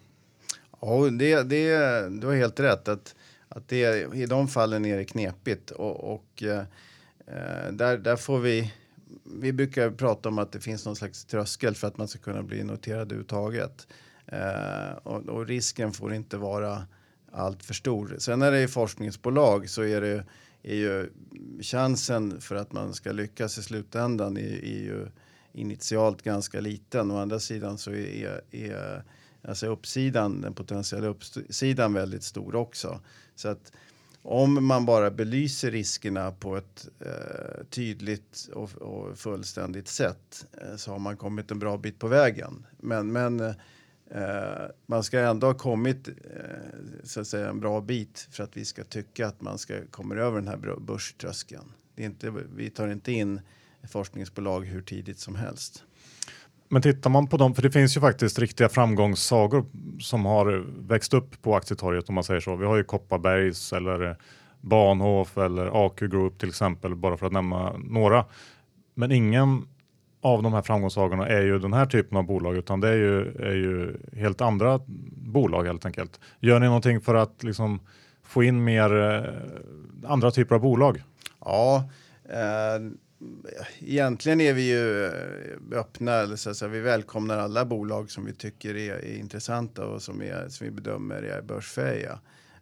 [0.81, 3.15] Ja, det, det, du har helt rätt att,
[3.49, 6.63] att det, i de fallen är det knepigt och, och eh,
[7.33, 8.73] Eh, där, där får vi
[9.25, 12.43] vi brukar prata om att det finns någon slags tröskel för att man ska kunna
[12.43, 13.87] bli noterad överhuvudtaget.
[14.27, 16.87] Eh, och, och, risken får inte vara
[17.33, 18.17] allt för stor.
[18.19, 20.25] Sen när det är forskningsbolag så är det
[20.63, 21.11] är ju
[21.61, 25.07] chansen för att man ska lyckas i slutändan är, är ju
[25.53, 27.11] initialt ganska liten.
[27.11, 29.03] Å andra sidan så är, är
[29.43, 33.01] alltså uppsidan, den potentiella uppsidan väldigt stor också.
[33.35, 33.73] Så att
[34.23, 40.91] om man bara belyser riskerna på ett eh, tydligt och, och, fullständigt sätt eh, så
[40.91, 42.67] har man kommit en bra bit på vägen.
[42.79, 43.41] Men, men
[44.11, 46.15] eh, man ska ändå ha kommit eh,
[47.05, 50.15] så att säga, en bra bit för att vi ska tycka att man ska komma
[50.15, 51.73] över den här börströskeln.
[51.95, 53.41] Det är inte, vi tar inte in
[53.89, 55.85] forskningsbolag hur tidigt som helst.
[56.73, 59.65] Men tittar man på dem, för det finns ju faktiskt riktiga framgångssagor
[60.01, 62.57] som har växt upp på aktietorget om man säger så.
[62.57, 64.17] Vi har ju Kopparbergs eller eh,
[64.61, 68.25] Bahnhof eller AQ Group till exempel, bara för att nämna några.
[68.95, 69.67] Men ingen
[70.23, 73.21] av de här framgångssagorna är ju den här typen av bolag utan det är ju,
[73.21, 74.81] är ju helt andra
[75.17, 76.21] bolag helt enkelt.
[76.41, 77.81] Gör ni någonting för att liksom
[78.23, 81.03] få in mer eh, andra typer av bolag?
[81.41, 81.91] Ja,
[82.25, 82.93] eh,
[83.81, 88.25] egentligen är vi ju eh, öppna, eller så att säga, vi välkomnar alla bolag som
[88.25, 92.19] vi tycker är, är intressanta och som, är, som vi bedömer är börsfähiga.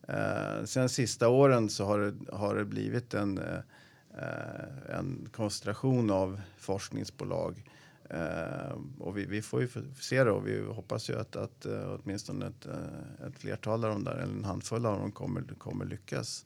[0.09, 6.41] Eh, sen sista åren så har det, har det blivit en, eh, en koncentration av
[6.59, 7.65] forskningsbolag.
[8.11, 9.69] Eh, och vi, vi, får ju
[10.01, 14.05] se då, vi hoppas ju att, att uh, åtminstone ett, uh, ett flertal av dem
[14.05, 16.45] där, eller en handfull av dem kommer, kommer lyckas.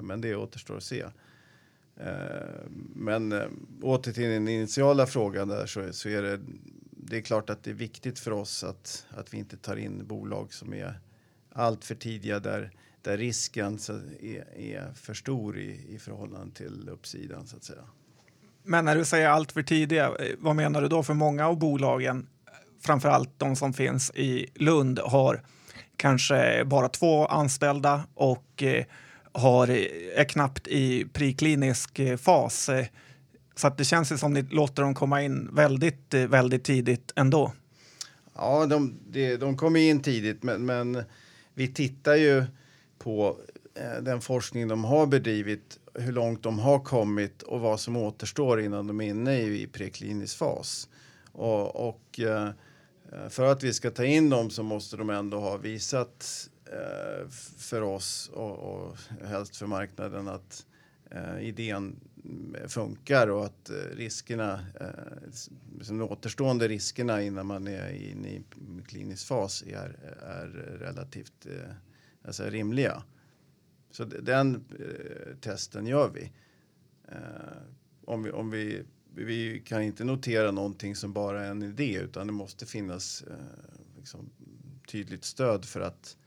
[0.00, 1.04] Men det återstår att se.
[1.96, 3.46] Eh, men eh,
[3.82, 6.40] åter till den initiala frågan där så, så är det,
[6.90, 10.06] det är klart att det är viktigt för oss att, att vi inte tar in
[10.06, 11.00] bolag som är
[11.52, 12.70] allt för tidiga där,
[13.02, 17.84] där risken så är, är för stor i, i förhållande till uppsidan så att säga.
[18.62, 21.02] Men när du säger allt för tidiga, eh, vad menar du då?
[21.02, 22.26] För många av bolagen,
[22.80, 25.42] framför allt de som finns i Lund, har
[25.96, 28.84] kanske bara två anställda och eh,
[29.32, 32.68] har, eh, är knappt i preklinisk eh, fas.
[32.68, 32.86] Eh,
[33.54, 37.52] så att det känns som ni låter dem komma in väldigt, väldigt tidigt ändå.
[38.34, 41.02] Ja, de, de, de kommer in tidigt, men, men
[41.54, 42.44] vi tittar ju
[42.98, 43.36] på
[44.02, 48.86] den forskning de har bedrivit hur långt de har kommit och vad som återstår innan
[48.86, 50.88] de är inne i, i preklinisk fas.
[51.32, 52.20] Och, och
[53.30, 57.82] för att vi ska ta in dem så måste de ändå ha visat Eh, för
[57.82, 60.66] oss och, och helst för marknaden att
[61.10, 62.00] eh, idén
[62.68, 68.44] funkar och att eh, riskerna, eh, de återstående riskerna innan man är inne i
[68.86, 70.46] klinisk fas är, är
[70.78, 71.74] relativt eh,
[72.24, 73.02] alltså rimliga.
[73.90, 76.32] Så den eh, testen gör vi.
[77.08, 77.62] Eh,
[78.04, 78.82] om vi, om vi.
[79.14, 83.36] Vi kan inte notera någonting som bara är en idé utan det måste finnas eh,
[83.96, 84.30] liksom,
[84.88, 86.21] tydligt stöd för att eh,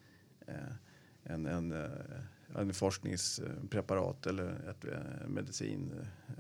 [0.48, 5.92] Eh, en, en, eh, en forskningspreparat eller ett, eh, medicin,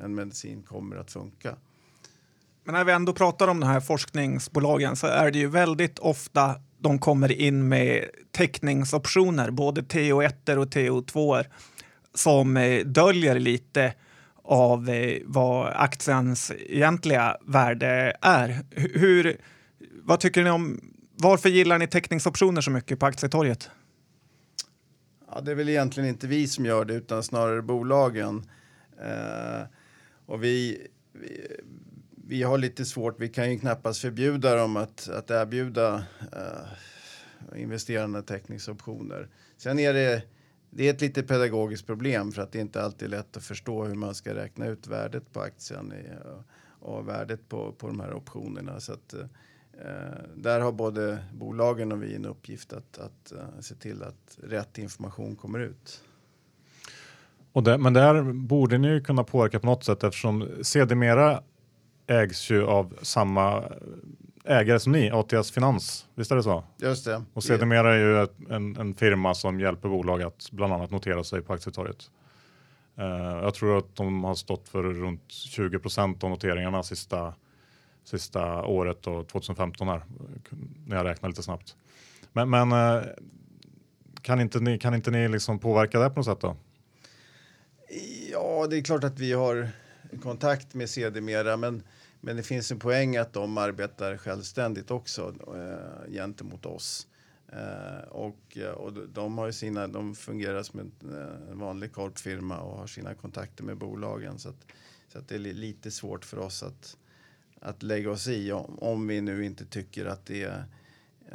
[0.02, 1.56] en medicin kommer att funka.
[2.63, 6.56] Men när vi ändå pratar om de här forskningsbolagen så är det ju väldigt ofta
[6.78, 11.46] de kommer in med täckningsoptioner, både TO1 och TO2
[12.13, 12.54] som
[12.86, 13.94] döljer lite
[14.44, 14.89] av
[15.26, 18.65] vad aktiens egentliga värde är.
[18.76, 19.38] Hur,
[20.04, 20.82] vad tycker ni om,
[21.15, 23.70] varför gillar ni teckningsoptioner så mycket på aktietorget?
[25.36, 28.43] Ja, det är väl egentligen inte vi som gör det utan snarare bolagen.
[29.02, 29.63] Eh,
[30.26, 31.48] och vi, vi,
[32.28, 38.24] vi har lite svårt, vi kan ju knappast förbjuda dem att, att erbjuda eh, investerande
[38.67, 39.30] optioner.
[39.58, 40.24] Sen är det,
[40.69, 43.86] det är ett lite pedagogiskt problem för att det inte alltid är lätt att förstå
[43.86, 46.06] hur man ska räkna ut värdet på aktien i,
[46.80, 48.80] och värdet på, på de här optionerna.
[48.80, 49.26] Så att, eh,
[50.35, 54.77] där har både bolagen och vi en uppgift att, att uh, se till att rätt
[54.77, 56.03] information kommer ut.
[57.51, 61.43] Och det, men där borde ni ju kunna påverka på något sätt eftersom sedermera
[62.07, 63.63] ägs ju av samma
[64.45, 66.07] ägare som ni, ATS Finans.
[66.15, 66.63] Visst är det så?
[66.77, 67.23] Just det.
[67.33, 71.41] Och sedermera är ju en, en firma som hjälper bolag att bland annat notera sig
[71.41, 72.11] på aktietorget.
[72.99, 73.05] Uh,
[73.43, 77.33] jag tror att de har stått för runt 20% av noteringarna sista,
[78.06, 80.06] sista året och 2015 här,
[80.86, 81.76] när jag räknar lite snabbt.
[82.34, 83.04] Men, men eh,
[84.22, 86.56] kan inte ni, kan inte ni liksom påverka det på något sätt då?
[88.32, 89.70] Ja, det är klart att vi har
[90.22, 91.84] kontakt med sedermera, men
[92.26, 97.08] men det finns en poäng att de arbetar självständigt också eh, gentemot oss.
[97.52, 102.78] Eh, och, och de, har sina, de fungerar som en, eh, en vanlig korpfirma och
[102.78, 104.39] har sina kontakter med bolagen.
[104.39, 104.65] Så, att,
[105.08, 106.98] så att det är lite svårt för oss att,
[107.65, 110.63] att lägga oss i om, om vi nu inte tycker att det är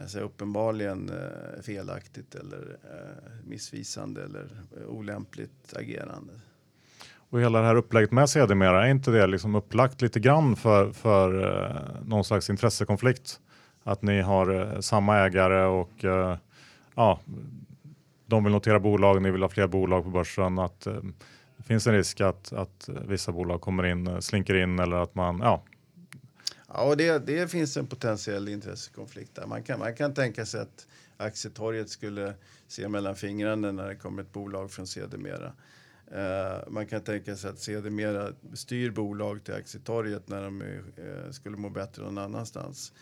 [0.01, 6.33] alltså uppenbarligen eh, felaktigt eller eh, missvisande eller eh, olämpligt agerande.
[7.31, 10.93] Och hela det här upplägget med sedermera, är inte det liksom upplagt lite grann för,
[10.93, 13.41] för eh, någon slags intressekonflikt?
[13.83, 16.37] Att ni har eh, samma ägare och eh,
[16.95, 17.21] ja,
[18.27, 20.59] de vill notera bolag, ni vill ha fler bolag på börsen.
[20.59, 20.95] Att eh,
[21.57, 25.15] det finns en risk att, att vissa bolag kommer in, eh, slinker in eller att
[25.15, 25.63] man, ja.
[26.75, 29.47] Ja, och det, det finns en potentiell intressekonflikt där.
[29.47, 32.35] Man kan, man kan tänka sig att aktietorget skulle
[32.67, 35.53] se mellan fingrarna när det kommer ett bolag från sedermera.
[36.13, 41.57] Eh, man kan tänka sig att sedermera styr bolag till aktietorget när de eh, skulle
[41.57, 42.93] må bättre någon annanstans.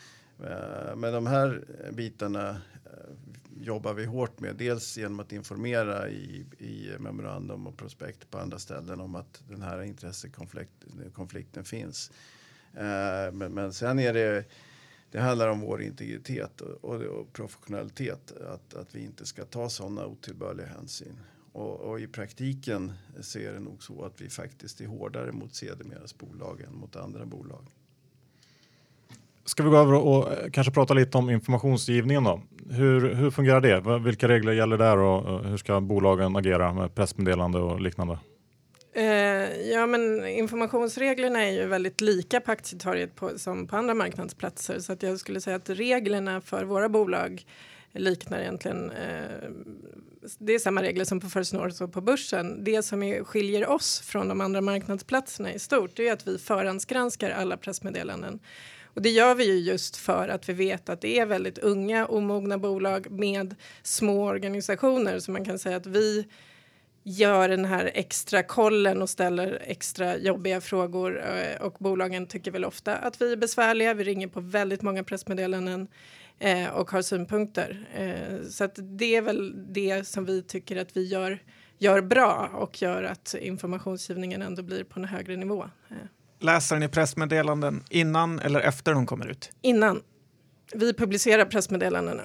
[0.45, 3.15] Eh, men de här bitarna eh,
[3.61, 4.57] jobbar vi hårt med.
[4.57, 9.63] Dels genom att informera i, i memorandum och prospekt på andra ställen om att den
[9.63, 12.11] här intressekonflikten finns.
[12.79, 14.45] Eh, men, men sen är det
[15.11, 18.33] det handlar om vår integritet och, och, och professionalitet.
[18.53, 21.21] Att, att vi inte ska ta sådana otillbörliga hänsyn.
[21.53, 25.55] Och, och, i praktiken så är det nog så att vi faktiskt är hårdare mot
[25.55, 27.67] sedermeras bolag än mot andra bolag.
[29.45, 32.43] Ska vi gå över och kanske prata lite om informationsgivningen då?
[32.71, 33.99] Hur, hur fungerar det?
[33.99, 38.19] Vilka regler gäller där och hur ska bolagen agera med pressmeddelande och liknande?
[38.99, 44.79] Eh, ja, men informationsreglerna är ju väldigt lika på aktietorget på, som på andra marknadsplatser
[44.79, 47.47] så att jag skulle säga att reglerna för våra bolag
[47.93, 49.51] liknar egentligen eh,
[50.39, 52.65] det är samma regler som på First North och på börsen.
[52.65, 57.31] Det som är, skiljer oss från de andra marknadsplatserna i stort är att vi förhandsgranskar
[57.31, 58.41] alla pressmeddelanden.
[58.95, 62.07] Och det gör vi ju just för att vi vet att det är väldigt unga,
[62.07, 65.19] omogna bolag med små organisationer.
[65.19, 66.27] Så man kan säga att vi
[67.09, 71.23] gör den här extra kollen och ställer extra jobbiga frågor.
[71.27, 73.95] Eh, och bolagen tycker väl ofta att vi är besvärliga.
[73.95, 75.89] Vi ringer på väldigt många pressmeddelanden
[76.39, 77.89] eh, och har synpunkter.
[77.95, 81.39] Eh, så att det är väl det som vi tycker att vi gör,
[81.79, 85.63] gör bra och gör att informationsgivningen ändå blir på en högre nivå.
[85.91, 85.97] Eh.
[86.41, 89.51] Läser ni pressmeddelanden innan eller efter de kommer ut?
[89.63, 90.03] Innan.
[90.75, 92.23] Vi publicerar pressmeddelandena.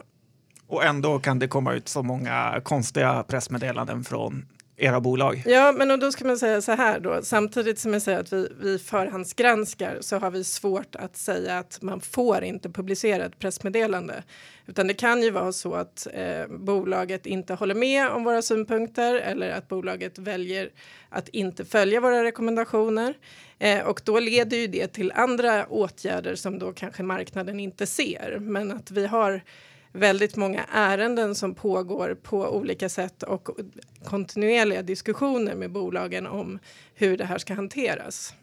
[0.67, 4.45] Och ändå kan det komma ut så många konstiga pressmeddelanden från
[4.77, 5.43] era bolag?
[5.45, 7.19] Ja, men då ska man säga så här då.
[7.23, 11.81] Samtidigt som jag säger att vi, vi förhandsgranskar så har vi svårt att säga att
[11.81, 14.23] man får inte publicera ett pressmeddelande.
[14.65, 19.15] Utan det kan ju vara så att eh, bolaget inte håller med om våra synpunkter
[19.15, 20.69] eller att bolaget väljer
[21.09, 23.13] att inte följa våra rekommendationer.
[23.59, 28.37] Eh, och då leder ju det till andra åtgärder som då kanske marknaden inte ser.
[28.39, 29.41] Men att vi har
[29.93, 33.49] väldigt många ärenden som pågår på olika sätt och
[34.05, 36.59] kontinuerliga diskussioner med bolagen om
[36.95, 38.33] hur det här ska hanteras.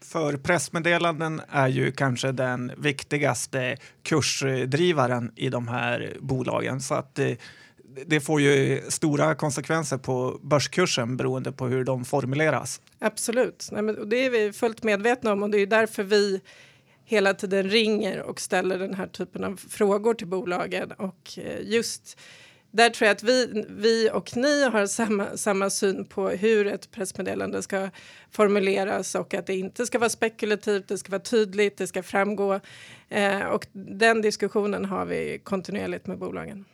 [0.00, 7.36] För pressmeddelanden är ju kanske den viktigaste kursdrivaren i de här bolagen så att det,
[8.06, 12.80] det får ju stora konsekvenser på börskursen beroende på hur de formuleras.
[12.98, 16.40] Absolut, Nej, men det är vi fullt medvetna om och det är därför vi
[17.08, 20.92] hela tiden ringer och ställer den här typen av frågor till bolagen.
[20.92, 22.18] Och eh, just
[22.70, 26.90] där tror jag att vi, vi och ni har samma, samma syn på hur ett
[26.90, 27.90] pressmeddelande ska
[28.30, 32.60] formuleras och att det inte ska vara spekulativt, det ska vara tydligt, det ska framgå.
[33.08, 36.64] Eh, och den diskussionen har vi kontinuerligt med bolagen.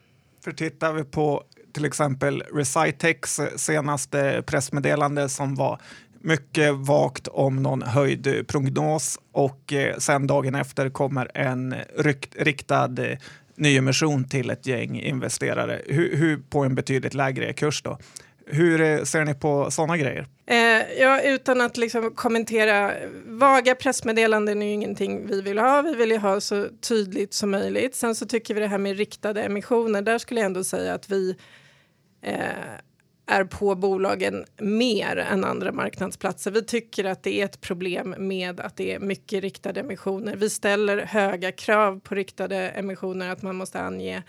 [0.44, 5.80] För tittar vi på till exempel Recitex senaste pressmeddelande som var
[6.24, 11.74] mycket vagt om någon höjd eh, prognos och eh, sen dagen efter kommer en
[12.36, 13.18] riktad eh,
[13.56, 17.82] nyemission till ett gäng investerare hur, hur, på en betydligt lägre kurs.
[17.82, 17.98] Då.
[18.46, 20.26] Hur eh, ser ni på sådana grejer?
[20.46, 22.92] Eh, ja, utan att liksom kommentera,
[23.26, 25.82] vaga pressmeddelanden är ju ingenting vi vill ha.
[25.82, 27.94] Vi vill ju ha så tydligt som möjligt.
[27.94, 31.10] Sen så tycker vi det här med riktade emissioner, där skulle jag ändå säga att
[31.10, 31.36] vi
[32.22, 32.38] eh,
[33.26, 36.50] är på bolagen mer än andra marknadsplatser.
[36.50, 40.36] Vi tycker att det är ett problem med att det är mycket riktade emissioner.
[40.36, 44.22] Vi ställer höga krav på riktade emissioner, att man måste ange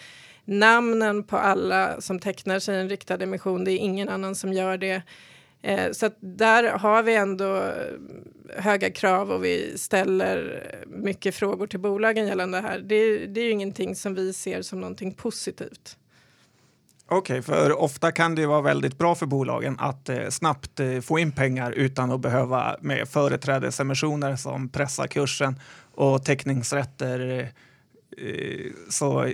[0.45, 3.63] namnen på alla som tecknar sig en riktad emission.
[3.63, 5.01] Det är ingen annan som gör det.
[5.61, 11.79] Eh, så där har vi ändå eh, höga krav och vi ställer mycket frågor till
[11.79, 12.79] bolagen gällande det här.
[12.79, 15.97] Det, det är ju ingenting som vi ser som någonting positivt.
[17.07, 20.99] Okej, okay, för ofta kan det vara väldigt bra för bolagen att eh, snabbt eh,
[20.99, 25.59] få in pengar utan att behöva med företrädesemissioner som pressar kursen
[25.95, 27.29] och teckningsrätter.
[27.29, 29.31] Eh, eh så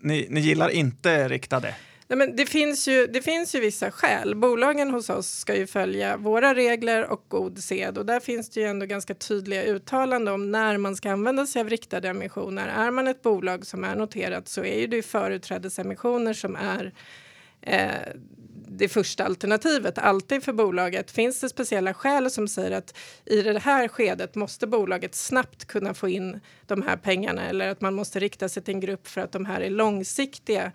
[0.00, 1.74] ni, ni gillar inte riktade?
[2.08, 4.34] Nej, men det, finns ju, det finns ju vissa skäl.
[4.34, 8.60] Bolagen hos oss ska ju följa våra regler och god sed och där finns det
[8.60, 12.68] ju ändå ganska tydliga uttalanden om när man ska använda sig av riktade emissioner.
[12.68, 16.92] Är man ett bolag som är noterat så är ju det företrädesemissioner som är
[17.62, 18.12] eh,
[18.68, 21.10] det första alternativet alltid för bolaget.
[21.10, 25.94] Finns det speciella skäl som säger att i det här skedet måste bolaget snabbt kunna
[25.94, 29.20] få in de här pengarna eller att man måste rikta sig till en grupp för
[29.20, 30.72] att de här är långsiktiga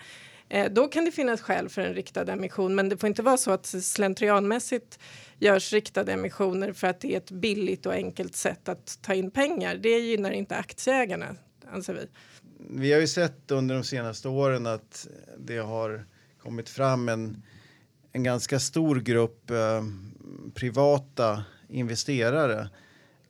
[0.53, 3.37] Eh, då kan det finnas skäl för en riktad emission, men det får inte vara
[3.37, 4.99] så att slentrianmässigt
[5.39, 9.31] görs riktade emissioner för att det är ett billigt och enkelt sätt att ta in
[9.31, 9.75] pengar.
[9.75, 11.35] Det gynnar inte aktieägarna,
[11.71, 12.07] anser vi.
[12.69, 16.05] Vi har ju sett under de senaste åren att det har
[16.43, 17.43] kommit fram en
[18.11, 19.83] en ganska stor grupp eh,
[20.53, 22.69] privata investerare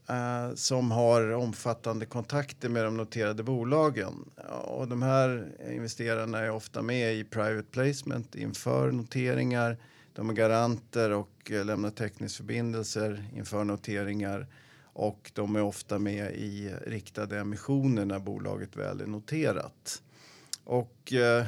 [0.07, 4.29] eh, som har omfattande kontakter med de noterade bolagen.
[4.63, 9.77] Och de här investerarna är ofta med i private placement inför noteringar.
[10.13, 14.47] De är garanter och eh, lämnar teckningsförbindelser inför noteringar
[14.93, 20.01] och de är ofta med i riktade emissioner när bolaget väl är noterat.
[20.63, 21.45] Och eh,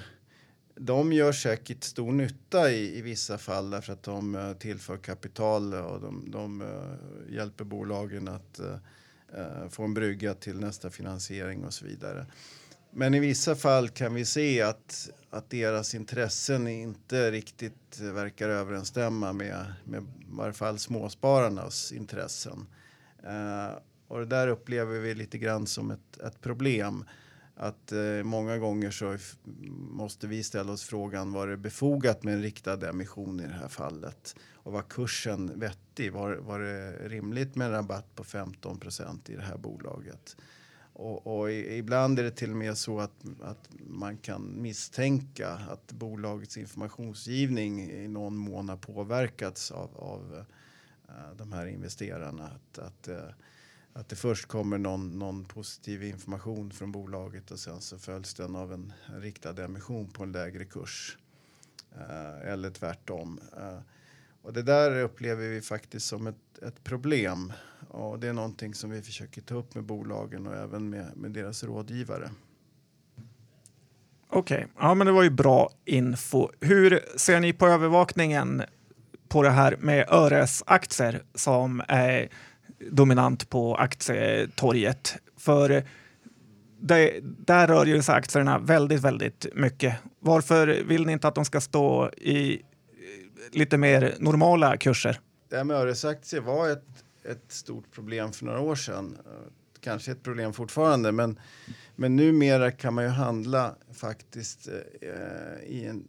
[0.76, 5.74] de gör säkert stor nytta i, i vissa fall därför att de eh, tillför kapital
[5.74, 11.74] och de, de eh, hjälper bolagen att uh, få en brygga till nästa finansiering och
[11.74, 12.26] så vidare.
[12.91, 19.34] Men i vissa fall kan vi se att, att deras intressen inte riktigt verkar överensstämma
[19.34, 22.67] med, med i varje fall småspararnas intressen.
[24.07, 27.05] och det där upplever vi lite grann som ett, ett problem
[27.56, 29.18] att eh, många gånger så
[29.91, 33.68] måste vi ställa oss frågan var det befogat med en riktad emission i det här
[33.68, 34.36] fallet?
[34.54, 36.14] Och var kursen vettig?
[36.14, 40.36] Var, var det rimligt med en rabatt på 15 procent i det här bolaget?
[40.93, 45.91] Och, och ibland är det till och med så att, att man kan misstänka att
[45.91, 50.45] bolagets informationsgivning i någon mån har påverkats av, av
[51.08, 52.43] uh, de här investerarna.
[52.43, 53.16] Att, att uh,
[53.93, 58.55] att det först kommer någon, någon positiv information från bolaget och sen så följs den
[58.55, 61.17] av en, en riktad emission på en lägre kurs.
[61.95, 63.39] Eh, eller tvärtom.
[63.57, 63.79] Eh,
[64.41, 67.53] och det där upplever vi faktiskt som ett, ett problem.
[67.87, 71.31] Och det är någonting som vi försöker ta upp med bolagen och även med, med
[71.31, 72.29] deras rådgivare.
[74.29, 74.67] Okej, okay.
[74.79, 76.49] ja men det var ju bra info.
[76.59, 78.63] Hur ser ni på övervakningen
[79.27, 82.29] på det här med Öres-aktier som är
[82.91, 85.15] dominant på aktietorget.
[85.38, 85.84] För
[86.79, 89.95] det, där rör ju sig aktierna väldigt, väldigt mycket.
[90.19, 92.59] Varför vill ni inte att de ska stå i eh,
[93.51, 95.19] lite mer normala kurser?
[95.49, 99.17] Det här med öresaktier var ett, ett stort problem för några år sedan.
[99.25, 101.39] Eh, kanske ett problem fortfarande, men,
[101.95, 104.69] men numera kan man ju handla faktiskt
[105.01, 106.07] eh, i en,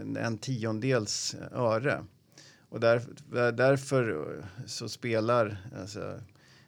[0.00, 2.04] en, en tiondels öre.
[2.76, 3.02] Och där,
[3.52, 6.20] därför eh, så spelar alltså,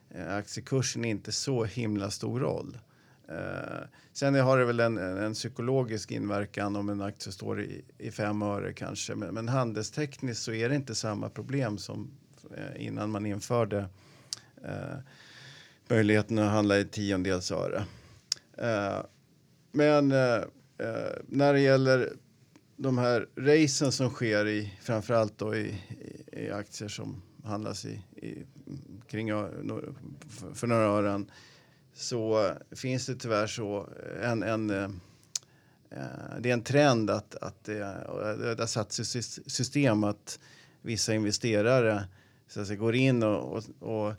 [0.09, 2.77] eh, aktiekursen inte så himla stor roll.
[3.27, 3.81] Eh,
[4.13, 8.41] sen har det väl en, en, psykologisk inverkan om en aktie står i, i fem
[8.41, 9.15] öre kanske.
[9.15, 12.11] Men, men handelstekniskt så är det inte samma problem som
[12.57, 13.85] eh, innan man införde
[14.63, 14.97] eh,
[15.87, 17.85] möjligheten att handla i tiondels öre.
[18.57, 18.99] Eh,
[19.71, 20.07] men
[21.27, 22.13] när det gäller
[22.81, 25.75] de här racen som sker i framförallt då i,
[26.31, 28.45] i, i aktier som handlas i, i
[29.07, 29.29] kring
[30.53, 31.31] för några ören
[31.93, 33.87] så finns det tyvärr så
[34.21, 34.89] eh, en, en eh,
[35.89, 39.05] eh, det är en trend att, att det, det har satt i
[39.49, 40.39] system att
[40.81, 42.03] vissa investerare
[42.47, 44.13] så att säga, går in och, och, och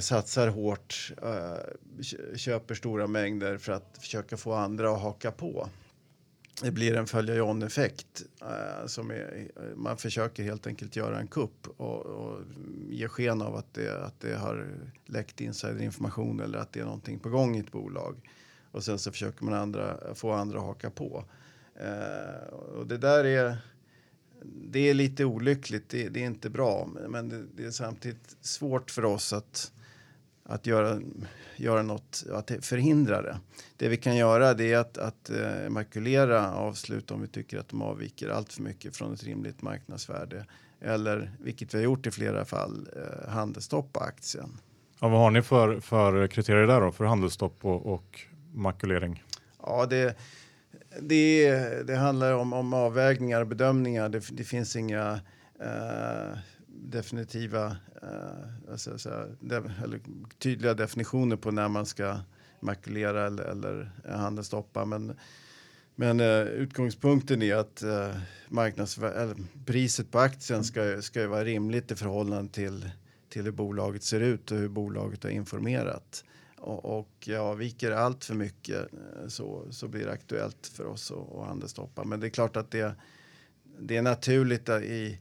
[0.00, 1.12] satsar hårt,
[2.36, 5.68] köper stora mängder för att försöka få andra att haka på
[6.62, 8.24] det blir en följa John-effekt.
[8.42, 12.40] Uh, eh, som är, eh, man försöker helt enkelt göra en kupp och, och
[12.90, 14.68] ge sken av att det, att det har
[15.06, 18.30] läckt insiderinformation eller att det är någonting på gång i ett bolag.
[18.70, 21.24] Och sen så försöker man andra, få andra att haka på.
[21.82, 23.56] Uh, och det där är,
[24.44, 26.88] det är lite olyckligt, det, det är inte bra.
[27.08, 29.72] Men det, det är samtidigt svårt för oss att
[30.46, 31.00] att göra,
[31.56, 33.40] göra något, att förhindra det.
[33.76, 37.68] Det vi kan göra det är att, att uh, makulera avslut om vi tycker att
[37.68, 40.46] de avviker allt för mycket från ett rimligt marknadsvärde.
[40.80, 44.58] Eller, vilket vi har gjort i flera fall, uh, handelsstoppa aktien.
[45.00, 48.20] Ja, vad har ni för, för kriterier där då, för handelsstopp och, och
[48.52, 49.22] makulering?
[49.62, 50.18] Ja, det,
[51.00, 51.52] det,
[51.86, 54.08] det handlar om, om avvägningar och bedömningar.
[54.08, 55.12] Det, det finns inga
[55.60, 56.38] uh,
[56.76, 57.66] definitiva,
[58.02, 60.00] uh, alltså, så, de, eller
[60.38, 62.18] tydliga definitioner på när man ska
[62.60, 64.84] makulera eller, eller handelsstoppa.
[64.84, 65.16] Men,
[65.94, 68.16] men eh, utgångspunkten är att eh, uh,
[68.48, 72.90] marknadsvär- priset på aktien ska, ska vara rimligt i förhållande till,
[73.28, 76.24] till hur bolaget ser ut och hur bolaget har informerat.
[76.56, 77.58] Och, och ja,
[77.96, 82.04] allt för mycket eh, så, så blir det aktuellt för oss att, att handelsstoppa.
[82.04, 82.94] Men det är klart att det,
[83.80, 85.18] det är naturligt i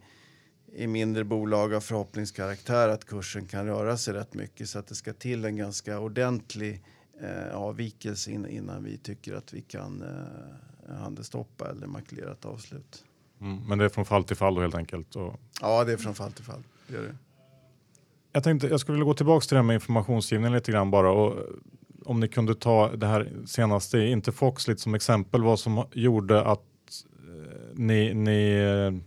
[0.76, 4.95] i mindre bolag av förhoppningskaraktär att kursen kan röra sig rätt mycket så att det
[4.95, 6.82] ska till en ganska ordentlig
[7.21, 13.05] eh, avvikelse in, innan vi tycker att vi kan eh, handelsstoppa eller makulera ett avslut.
[13.41, 15.15] Mm, men det är från fall till fall då helt enkelt?
[15.15, 15.39] Och...
[15.61, 16.63] Ja, det är från fall till fall.
[16.88, 17.15] Det är det.
[18.32, 21.11] Jag tänkte jag skulle vilja gå tillbaka till det här med informationsgivning lite grann bara
[21.11, 21.38] och
[22.05, 26.43] om ni kunde ta det här senaste, inte Fox lite som exempel, vad som gjorde
[26.43, 26.59] att
[27.28, 29.01] eh, ni, ni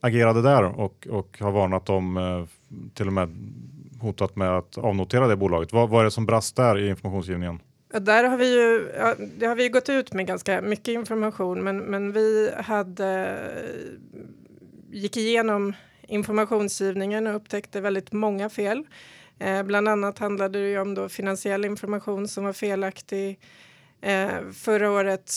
[0.00, 2.44] agerade där och, och har varnat dem, eh,
[2.94, 3.28] till och med
[4.00, 5.72] hotat med att avnotera det bolaget.
[5.72, 7.58] Vad var det som brast där i informationsgivningen?
[8.00, 11.78] Där har vi ju, ja, det har vi gått ut med ganska mycket information, men,
[11.78, 15.72] men vi hade, eh, gick igenom
[16.08, 18.84] informationsgivningen och upptäckte väldigt många fel.
[19.38, 23.38] Eh, bland annat handlade det om då finansiell information som var felaktig.
[24.00, 25.32] Eh, förra året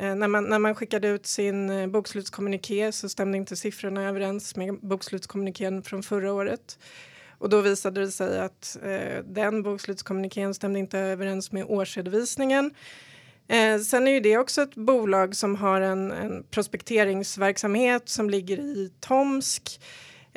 [0.00, 4.56] eh, när, man, när man skickade ut sin eh, bokslutskommuniké så stämde inte siffrorna överens
[4.56, 6.78] med bokslutskommunikén från förra året.
[7.38, 12.74] Och då visade det sig att eh, den bokslutskommunikén stämde inte överens med årsredovisningen.
[13.48, 18.58] Eh, sen är ju det också ett bolag som har en, en prospekteringsverksamhet som ligger
[18.58, 19.80] i Tomsk.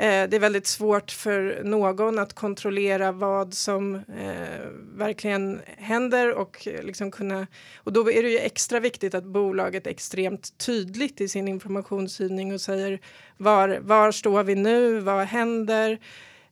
[0.02, 6.68] Eh, det är väldigt svårt för någon att kontrollera vad som eh, verkligen händer och
[6.68, 7.48] eh, liksom kunna.
[7.78, 12.54] Och då är det ju extra viktigt att bolaget är extremt tydligt i sin informationsgivning
[12.54, 13.00] och säger
[13.38, 15.00] var, var står vi nu?
[15.00, 16.00] Vad händer?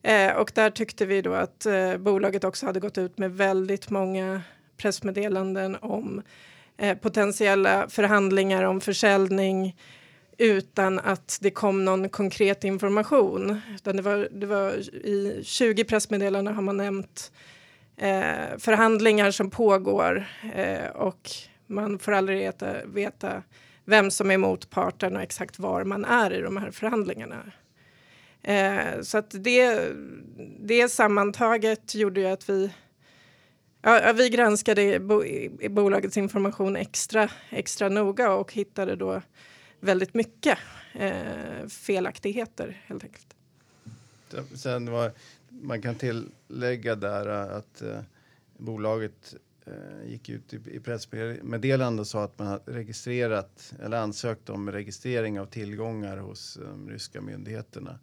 [0.01, 3.89] Eh, och där tyckte vi då att eh, bolaget också hade gått ut med väldigt
[3.89, 4.41] många
[4.77, 6.21] pressmeddelanden om
[6.77, 9.75] eh, potentiella förhandlingar om försäljning
[10.39, 13.61] utan att det kom någon konkret information.
[13.75, 14.71] Utan det var, det var
[15.05, 17.31] I 20 pressmeddelanden har man nämnt
[17.97, 20.25] eh, förhandlingar som pågår
[20.55, 21.29] eh, och
[21.67, 23.43] man får aldrig veta, veta
[23.85, 27.51] vem som är motparten och exakt var man är i de här förhandlingarna.
[28.43, 29.91] Eh, så att det,
[30.59, 32.71] det sammantaget gjorde ju att vi
[33.81, 35.23] Ja, vi granskade bo,
[35.69, 39.21] bolagets information extra, extra noga och hittade då
[39.79, 40.57] väldigt mycket
[40.93, 43.35] eh, felaktigheter helt enkelt.
[44.55, 45.11] Sen var,
[45.49, 47.99] man kan tillägga där eh, att eh,
[48.57, 54.49] bolaget eh, gick ut i, i pressmeddelande och sa att man hade registrerat eller ansökt
[54.49, 57.99] om registrering av tillgångar hos de eh, ryska myndigheterna.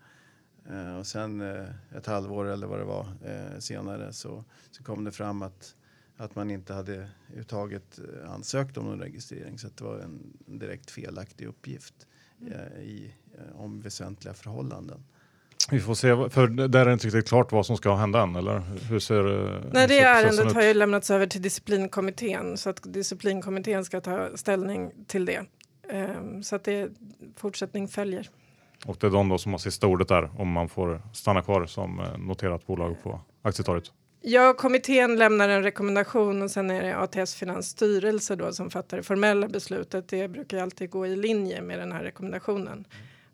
[0.71, 5.05] Eh, och sen eh, ett halvår eller vad det var eh, senare så, så kom
[5.05, 5.75] det fram att,
[6.17, 7.99] att man inte hade överhuvudtaget
[8.29, 9.59] ansökt om någon registrering.
[9.59, 11.95] Så det var en direkt felaktig uppgift
[12.81, 13.15] i,
[13.55, 15.05] om väsentliga förhållanden.
[15.71, 18.37] Vi får se, för där är det inte riktigt klart vad som ska hända än,
[18.37, 19.23] eller hur ser
[19.73, 24.93] Nej, det ärendet har ju lämnats över till disciplinkommittén så att disciplinkommittén ska ta ställning
[25.07, 25.45] till det.
[25.89, 26.91] Ehm, så att det
[27.37, 28.31] fortsättning följer.
[28.85, 31.67] Och det är de då som har sista ordet där om man får stanna kvar
[31.67, 33.93] som eh, noterat bolag på aktietorget.
[34.29, 38.97] Ja, kommittén lämnar en rekommendation och sen är det ATS Finans styrelse då som fattar
[38.97, 40.09] det formella beslutet.
[40.09, 42.85] Det brukar alltid gå i linje med den här rekommendationen.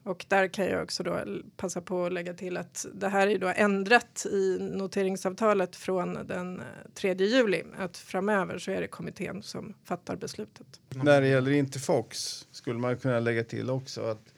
[0.03, 1.21] Och där kan jag också då
[1.57, 6.61] passa på att lägga till att det här är då ändrat i noteringsavtalet från den
[6.61, 6.65] eh,
[6.95, 7.63] 3 juli.
[7.79, 10.81] Att framöver så är det kommittén som fattar beslutet.
[10.95, 11.05] Mm.
[11.05, 14.35] När det gäller Interfox skulle man kunna lägga till också att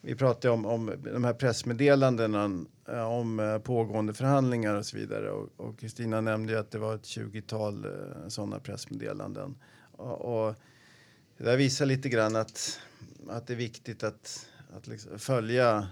[0.00, 5.30] vi pratade om, om de här pressmeddelandena Eh, om eh, pågående förhandlingar och så vidare.
[5.30, 9.54] Och Kristina nämnde ju att det var ett 20-tal eh, sådana pressmeddelanden.
[9.92, 10.54] Och, och
[11.38, 12.80] det där visar lite grann att,
[13.28, 15.88] att det är viktigt att, att liksom följa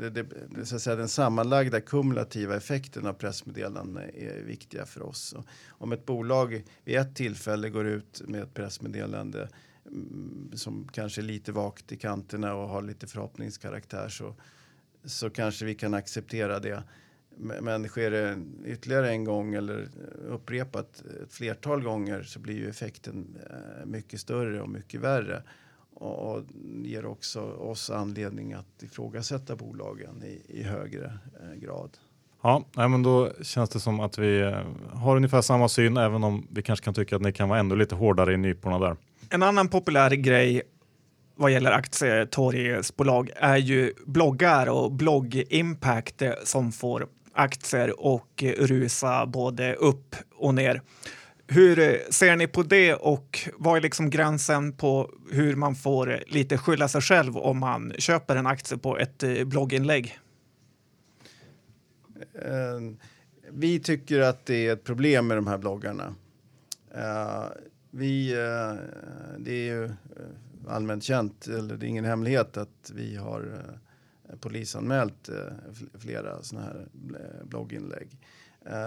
[0.00, 5.02] det, det, det, så att säga, den sammanlagda kumulativa effekten av pressmeddelanden är viktiga för
[5.02, 5.32] oss.
[5.32, 9.48] Och om ett bolag vid ett tillfälle går ut med ett pressmeddelande
[9.86, 14.34] mm, som kanske är lite vagt i kanterna och har lite förhoppningskaraktär så,
[15.06, 16.82] så kanske vi kan acceptera det.
[17.60, 19.88] Men sker det ytterligare en gång eller
[20.28, 25.42] upprepat ett flertal gånger så blir ju effekten eh, mycket större och mycket värre
[25.94, 26.42] och
[26.84, 31.90] ger också oss anledning att ifrågasätta bolagen i, i högre eh, grad.
[32.42, 34.60] Ja, men då känns det som att vi eh,
[34.92, 37.76] har ungefär samma syn, även om vi kanske kan tycka att ni kan vara ännu
[37.76, 38.96] lite hårdare i nyporna där.
[39.30, 40.62] En annan populär grej
[41.36, 50.16] vad gäller aktietorgsbolag är ju bloggar och blogg-impact som får aktier och rusa både upp
[50.36, 50.82] och ner.
[51.48, 56.58] Hur ser ni på det och vad är liksom gränsen på hur man får lite
[56.58, 60.18] skylla sig själv om man köper en aktie på ett eh, blogginlägg?
[62.34, 62.80] Eh,
[63.50, 66.14] vi tycker att det är ett problem med de här bloggarna.
[66.94, 67.44] Eh,
[67.90, 68.30] vi,
[69.38, 69.90] det är ju
[70.68, 73.64] allmänt känt, eller det är ingen hemlighet att vi har
[74.28, 75.34] eh, polisanmält eh,
[75.98, 76.86] flera sådana här
[77.20, 78.18] eh, blogginlägg.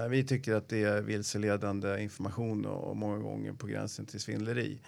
[0.10, 4.80] Vi tycker att det är vilseledande information och många gånger på gränsen till svindleri.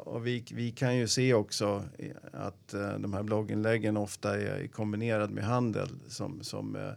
[0.00, 1.84] Och vi, vi kan ju se också
[2.32, 6.94] att de här blogginläggen ofta är kombinerade med handel som, som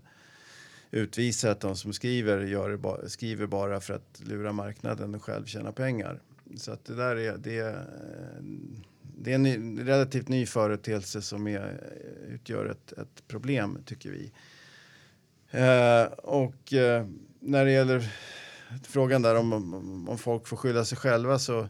[0.92, 5.72] utvisar att de som skriver gör skriver bara för att lura marknaden och själv tjäna
[5.72, 6.20] pengar.
[6.58, 7.86] Så att det där är, det,
[9.18, 11.94] det är en ny, relativt ny företeelse som är,
[12.30, 14.32] utgör ett, ett problem tycker vi.
[15.54, 17.08] Eh, och eh,
[17.40, 18.14] när det gäller
[18.84, 21.68] frågan där om, om, om folk får skylla sig själva så eh,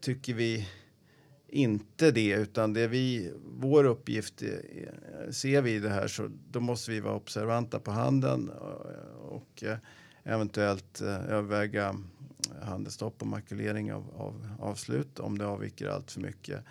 [0.00, 0.68] tycker vi
[1.48, 6.90] inte det, utan det vi, vår uppgift är, ser vi det här så då måste
[6.90, 9.64] vi vara observanta på handeln eh, och, och
[10.24, 11.96] eventuellt överväga
[12.62, 16.64] handelsstopp och makulering av, av avslut om det avviker allt för mycket.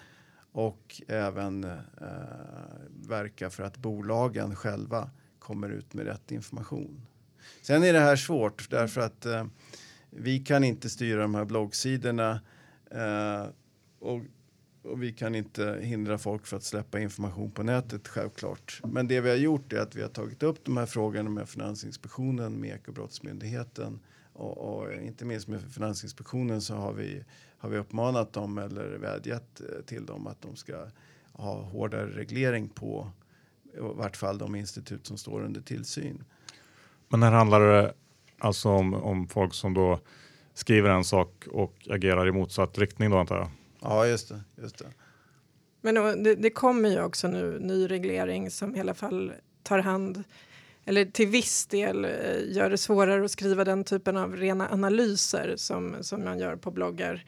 [0.52, 1.78] Och även eh,
[3.08, 5.10] verka för att bolagen själva
[5.40, 7.06] kommer ut med rätt information.
[7.62, 9.46] Sen är det här svårt därför att eh,
[10.10, 12.42] vi kan inte styra de här bloggsidorna
[12.92, 13.46] eh,
[14.00, 14.22] och,
[14.84, 18.82] och, vi kan inte hindra folk för att släppa information på nätet självklart.
[18.84, 21.50] Men det vi har gjort är att vi har tagit upp de här frågorna med
[21.50, 24.00] Finansinspektionen, med Ekobrottsmyndigheten
[24.34, 27.24] och, och, inte minst med Finansinspektionen så har vi,
[27.58, 30.88] har vi uppmanat dem eller vädjat eh, till dem att de ska
[31.32, 33.12] ha hårdare reglering på
[33.74, 36.24] i vart fall de institut som står under tillsyn.
[37.10, 37.94] Men här handlar det
[38.40, 40.00] alltså om, om folk som då
[40.54, 43.50] skriver en sak och agerar i motsatt riktning då antar jag?
[43.84, 44.42] Ja, just det.
[44.62, 44.86] Just det.
[45.82, 50.24] Men det, det kommer ju också nu ny reglering som i alla fall tar hand
[50.86, 52.12] eller till viss del eh,
[52.46, 56.72] gör det svårare att skriva den typen av rena analyser som, som man gör på
[56.72, 57.26] bloggar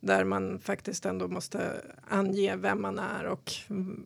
[0.00, 3.52] där man faktiskt ändå måste ange vem man är och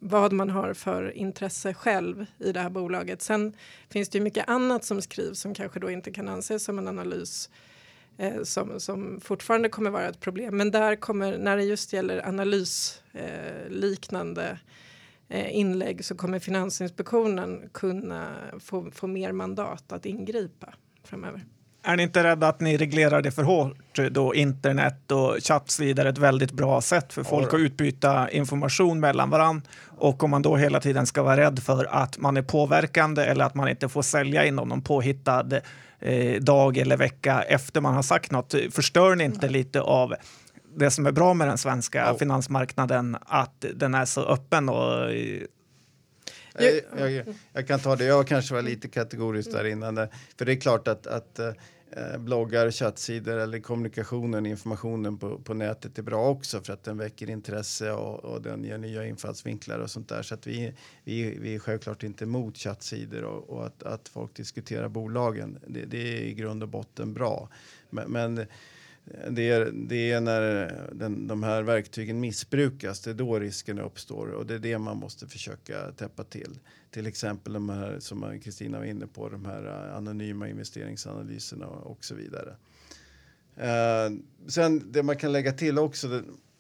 [0.00, 3.22] vad man har för intresse själv i det här bolaget.
[3.22, 3.53] Sen
[3.88, 6.88] finns det ju mycket annat som skrivs som kanske då inte kan anses som en
[6.88, 7.50] analys
[8.18, 10.56] eh, som, som fortfarande kommer vara ett problem.
[10.56, 14.56] Men där kommer, när det just gäller analysliknande eh,
[15.32, 18.28] Eh, inlägg så kommer Finansinspektionen kunna
[18.60, 21.44] få, få mer mandat att ingripa framöver.
[21.84, 26.10] Är ni inte rädda att ni reglerar det för hårt då internet och chattsidor är
[26.10, 30.56] ett väldigt bra sätt för folk att utbyta information mellan varandra och om man då
[30.56, 34.02] hela tiden ska vara rädd för att man är påverkande eller att man inte får
[34.02, 35.60] sälja inom någon påhittad
[36.03, 38.55] eh, dag eller vecka efter man har sagt något.
[38.70, 40.14] Förstör ni inte lite av
[40.76, 42.18] det som är bra med den svenska oh.
[42.18, 45.12] finansmarknaden, att den är så öppen och
[46.59, 48.05] jag, jag, jag, kan ta det.
[48.05, 50.09] Jag kanske var lite kategorisk där innan.
[50.38, 51.40] För det är klart att, att
[51.97, 56.99] eh, bloggar, chattsidor eller kommunikationen, informationen på, på nätet är bra också för att den
[56.99, 60.22] väcker intresse och, och den ger nya infallsvinklar och sånt där.
[60.22, 60.74] Så att vi,
[61.05, 65.59] vi, vi är självklart inte emot chattsidor och, och att, att folk diskuterar bolagen.
[65.66, 67.49] Det, det, är i grund och botten bra.
[67.90, 68.47] Men, men
[69.30, 74.26] det är, det är när den, de här verktygen missbrukas, det är då risken uppstår
[74.26, 76.59] och det är det man måste försöka täppa till.
[76.90, 82.05] Till exempel de här som Kristina var inne på, de här eh, anonyma investeringsanalyserna och
[82.05, 82.57] så vidare.
[83.57, 84.12] Eh,
[84.46, 86.18] sen det man kan lägga till också det,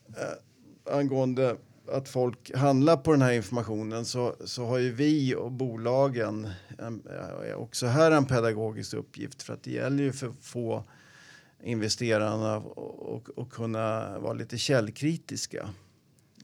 [0.08, 1.56] eh, angående
[1.88, 7.02] att folk handlar på den här informationen så, så har ju vi och bolagen en,
[7.46, 10.84] eh, också här en pedagogisk uppgift för att det gäller ju för få
[11.62, 15.68] investerarna och, och, och kunna vara lite källkritiska.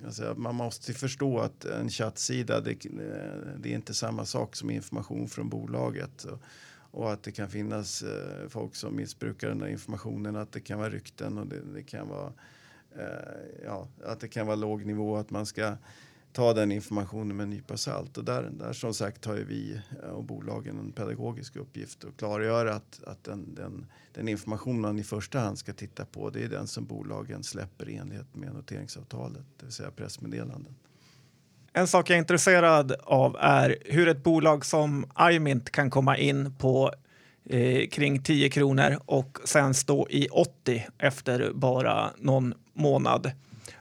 [0.04, 2.90] Alltså man måste förstå att en chattsida det, eh,
[3.58, 6.24] det, är inte samma sak som information från bolaget.
[6.24, 6.40] Och,
[6.90, 10.78] och att det kan finnas eh, folk som missbrukar den där informationen, att det kan
[10.78, 12.32] vara rykten och det, det kan vara
[12.96, 15.76] eh, ja, att det kan vara låg nivå, att man ska
[16.32, 18.18] ta den informationen med en nypa salt.
[18.18, 22.16] Och där, där som sagt har ju vi eh, och bolagen en pedagogisk uppgift att
[22.16, 26.44] klargöra att, att den, den, den information man i första hand ska titta på det
[26.44, 30.74] är den som bolagen släpper i enlighet med noteringsavtalet, det vill säga pressmeddelanden.
[31.72, 36.54] En sak jag är intresserad av är hur ett bolag som iMint kan komma in
[36.58, 36.92] på
[37.44, 43.32] eh, kring 10 kronor och sen stå i 80 efter bara någon månad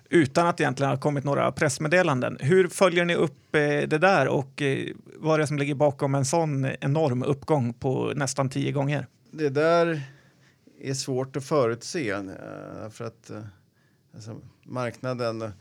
[0.09, 2.37] utan att egentligen ha kommit några pressmeddelanden.
[2.39, 6.15] Hur följer ni upp eh, det där och eh, vad är det som ligger bakom
[6.15, 9.07] en sån enorm uppgång på nästan tio gånger?
[9.31, 10.01] Det där
[10.81, 13.31] är svårt att förutse eh, för att
[14.13, 15.51] alltså, marknaden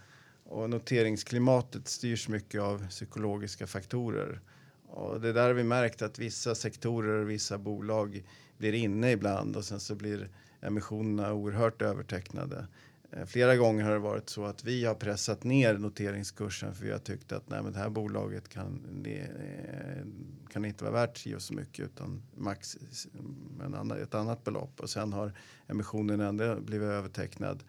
[0.48, 4.40] och noteringsklimatet styrs mycket av psykologiska faktorer.
[4.88, 8.22] Och det där har vi märkt att vissa sektorer och vissa bolag
[8.58, 10.28] blir inne ibland och sen så blir
[10.60, 12.66] emissionerna oerhört övertecknade.
[13.10, 16.92] Eh, flera gånger har det varit så att vi har pressat ner noteringskursen för vi
[16.92, 20.06] har tyckt att nej, men det här bolaget kan, det, eh,
[20.52, 24.80] kan inte vara värt så så mycket utan max eh, en annan, ett annat belopp.
[24.80, 25.32] Och sen har
[25.68, 27.64] emissionen ändå blivit övertecknad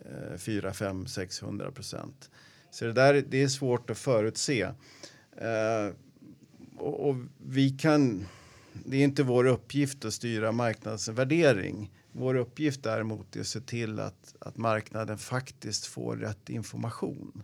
[0.00, 2.30] eh, 4, 5, 600 procent.
[2.70, 4.62] Så det där det är svårt att förutse.
[5.36, 5.94] Eh,
[6.76, 8.26] och, och vi kan,
[8.72, 14.00] det är inte vår uppgift att styra marknadsvärdering vår uppgift däremot är att se till
[14.00, 17.42] att, att marknaden faktiskt får rätt information.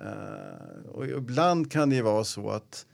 [0.00, 2.86] Uh, och ibland kan det vara så att,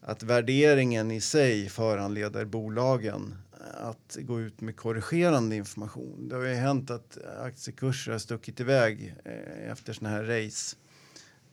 [0.00, 3.34] att värderingen i sig föranleder bolagen
[3.74, 6.28] att gå ut med korrigerande information.
[6.28, 10.76] Det har ju hänt att aktiekurser har stuckit iväg eh, efter såna här race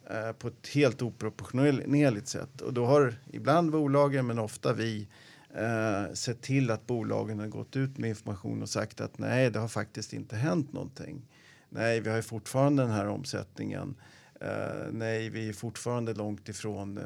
[0.10, 2.62] eh, på ett helt oproportionerligt sätt.
[2.62, 5.08] Och då har ibland bolagen, men ofta vi,
[5.56, 9.60] eh, sett till att bolagen har gått ut med information och sagt att nej, det
[9.60, 11.22] har faktiskt inte hänt någonting.
[11.70, 13.96] Nej, vi har ju fortfarande den här omsättningen.
[14.42, 17.04] Eh, nej, vi är fortfarande långt ifrån eh,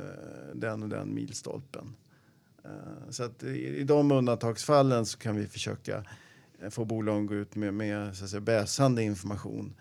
[0.55, 1.95] den och den milstolpen.
[2.63, 6.03] Eh, så att i, i de undantagsfallen så kan vi försöka
[6.61, 9.73] eh, få bolagen gå ut med, med så att säga, bäsande information.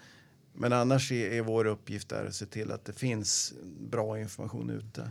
[0.52, 3.54] Men annars är, är vår uppgift där att se till att det finns
[3.90, 5.10] bra information ute.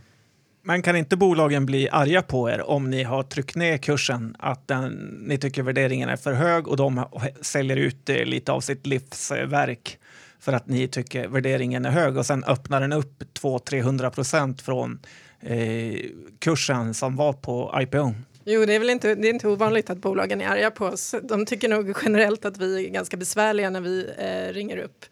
[0.68, 4.68] Men kan inte bolagen bli arga på er om ni har tryckt ner kursen, att
[4.68, 4.92] den,
[5.28, 7.06] ni tycker värderingen är för hög och de
[7.42, 10.00] säljer ut lite av sitt livsverk
[10.40, 15.00] för att ni tycker värderingen är hög och sen öppnar den upp 200-300 procent från
[15.40, 16.00] eh,
[16.40, 18.14] kursen som var på IPO?
[18.46, 21.16] Jo, det är väl inte, det är inte ovanligt att bolagen är arga på oss.
[21.24, 25.06] De tycker nog generellt att vi är ganska besvärliga när vi eh, ringer upp.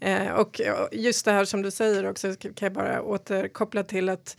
[0.00, 0.60] Eh, och
[0.92, 4.36] just det här som du säger också kan jag bara återkoppla till att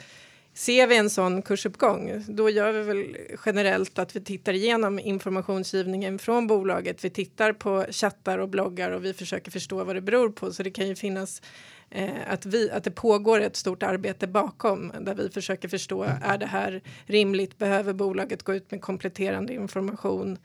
[0.59, 6.19] Ser vi en sån kursuppgång, då gör vi väl generellt att vi tittar igenom informationsgivningen
[6.19, 7.05] från bolaget.
[7.05, 10.53] Vi tittar på chattar och bloggar och vi försöker förstå vad det beror på.
[10.53, 11.41] Så det kan ju finnas
[11.89, 16.37] eh, att, vi, att det pågår ett stort arbete bakom där vi försöker förstå, är
[16.37, 17.57] det här rimligt?
[17.57, 20.37] Behöver bolaget gå ut med kompletterande information?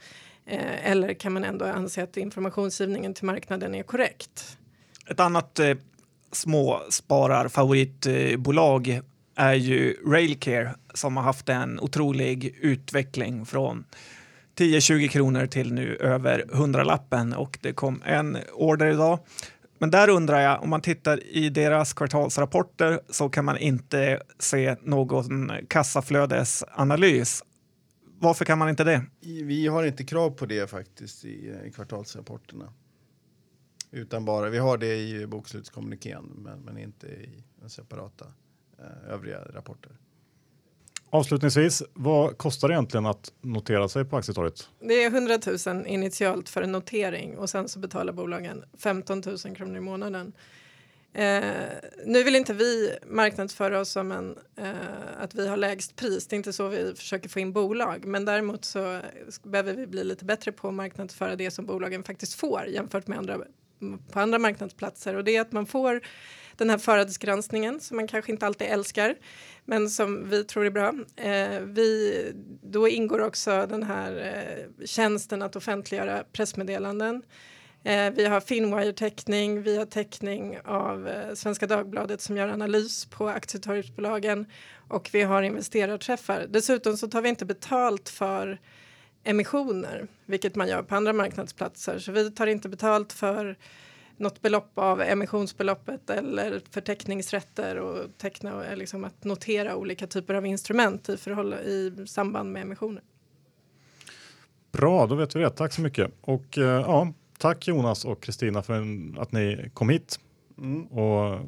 [0.47, 4.59] Eh, eller kan man ändå anse att informationsgivningen till marknaden är korrekt?
[5.07, 5.75] Ett annat eh,
[6.33, 9.01] småspararfavoritbolag
[9.35, 13.85] är ju Railcare som har haft en otrolig utveckling från
[14.57, 19.18] 10-20 kronor till nu över 100-lappen och det kom en order idag.
[19.78, 24.76] Men där undrar jag, om man tittar i deras kvartalsrapporter så kan man inte se
[24.82, 27.43] någon kassaflödesanalys.
[28.18, 29.03] Varför kan man inte det?
[29.20, 32.72] Vi har inte krav på det faktiskt i, kvartalsrapporterna.
[33.91, 38.26] Utan bara, vi har det i bokslutskommunikén men, men inte i den separata.
[38.85, 39.93] Eh, övriga rapporter.
[41.11, 44.68] Avslutningsvis, vad kostar det egentligen att notera sig på aktietorget?
[44.80, 49.57] Det är 100 000 initialt för en notering och sen så betalar bolagen 15 000
[49.57, 50.32] kronor i månaden.
[51.12, 51.45] Eh,
[52.07, 54.74] nu vill inte vi marknadsföra oss som en, eh,
[55.18, 56.26] att vi har lägst pris.
[56.26, 58.05] Det är inte så vi försöker få in bolag.
[58.05, 59.01] Men däremot så
[59.43, 63.18] behöver vi bli lite bättre på att marknadsföra det som bolagen faktiskt får jämfört med
[63.18, 63.39] andra,
[64.12, 65.14] på andra marknadsplatser.
[65.14, 66.01] Och det är att man får
[66.57, 69.15] den här förhandsgranskningen som man kanske inte alltid älskar
[69.65, 70.95] men som vi tror är bra.
[71.17, 72.33] Eh, vi,
[72.63, 77.23] då ingår också den här eh, tjänsten att offentliggöra pressmeddelanden.
[77.85, 83.29] Eh, vi har Finwire-täckning, vi har täckning av eh, Svenska Dagbladet som gör analys på
[83.29, 84.47] aktietorgsbolagen
[84.89, 86.47] och vi har investerarträffar.
[86.49, 88.61] Dessutom så tar vi inte betalt för
[89.25, 91.99] emissioner, vilket man gör på andra marknadsplatser.
[91.99, 93.57] Så vi tar inte betalt för
[94.17, 101.09] något belopp av emissionsbeloppet eller förteckningsrätter och teckna, liksom att notera olika typer av instrument
[101.09, 103.03] i, i samband med emissioner.
[104.73, 105.51] Bra, då vet vi det.
[105.51, 106.11] Tack så mycket.
[106.21, 110.21] Och eh, ja, tack Jonas och Kristina för en, att ni kom hit.
[110.59, 110.87] Mm.
[110.87, 111.41] Och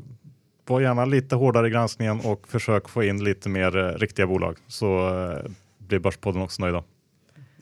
[0.66, 4.56] var gärna lite hårdare i granskningen och försök få in lite mer eh, riktiga bolag
[4.66, 6.84] så eh, blir Börspodden också nöjda.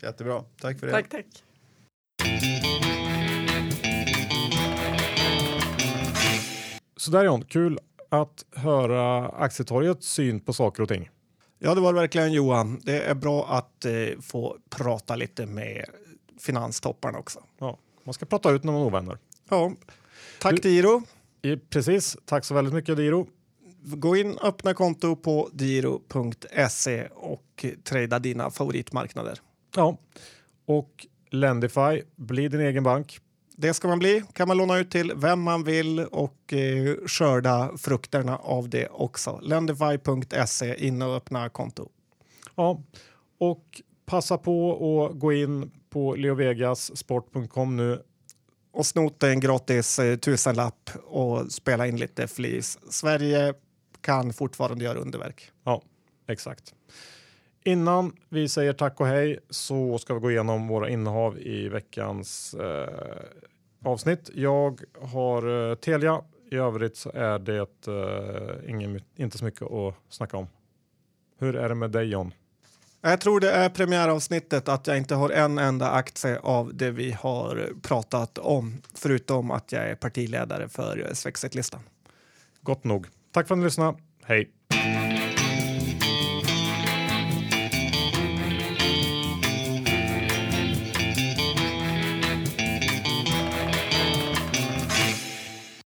[0.02, 0.44] Jättebra.
[0.60, 0.92] Tack för det.
[0.92, 1.26] Tack, tack.
[7.04, 7.78] Sådär John, kul
[8.08, 11.10] att höra Aktietorgets syn på saker och ting.
[11.58, 12.80] Ja, det var det verkligen Johan.
[12.82, 15.84] Det är bra att eh, få prata lite med
[16.40, 17.44] finanstopparna också.
[17.58, 19.18] Ja, man ska prata ut när man är ovänner.
[19.48, 19.72] Ja.
[20.40, 21.02] Tack du, Diro.
[21.70, 23.26] Precis, tack så väldigt mycket Diro.
[23.82, 29.38] Gå in och öppna konto på diro.se och trada dina favoritmarknader.
[29.76, 29.98] Ja,
[30.66, 33.18] och Lendify, bli din egen bank.
[33.56, 34.22] Det ska man bli.
[34.32, 39.40] kan man låna ut till vem man vill och eh, skörda frukterna av det också.
[39.42, 41.88] Lendify.se, in och öppna konto.
[42.54, 42.82] Ja,
[43.38, 44.74] och passa på
[45.06, 48.02] att gå in på leovegassport.com nu.
[48.72, 52.78] Och snota en gratis eh, tusenlapp och spela in lite flis.
[52.90, 53.54] Sverige
[54.00, 55.50] kan fortfarande göra underverk.
[55.64, 55.82] Ja,
[56.28, 56.74] exakt.
[57.66, 62.54] Innan vi säger tack och hej så ska vi gå igenom våra innehav i veckans
[62.54, 63.24] eh,
[63.84, 64.30] avsnitt.
[64.34, 66.22] Jag har eh, Telia.
[66.50, 70.46] I övrigt så är det eh, ingen, inte så mycket att snacka om.
[71.38, 72.32] Hur är det med dig John?
[73.00, 77.12] Jag tror det är premiäravsnittet att jag inte har en enda aktie av det vi
[77.12, 81.80] har pratat om, förutom att jag är partiledare för Swexit-listan.
[82.60, 83.06] Gott nog.
[83.32, 83.98] Tack för att ni lyssnade.
[84.24, 84.50] Hej!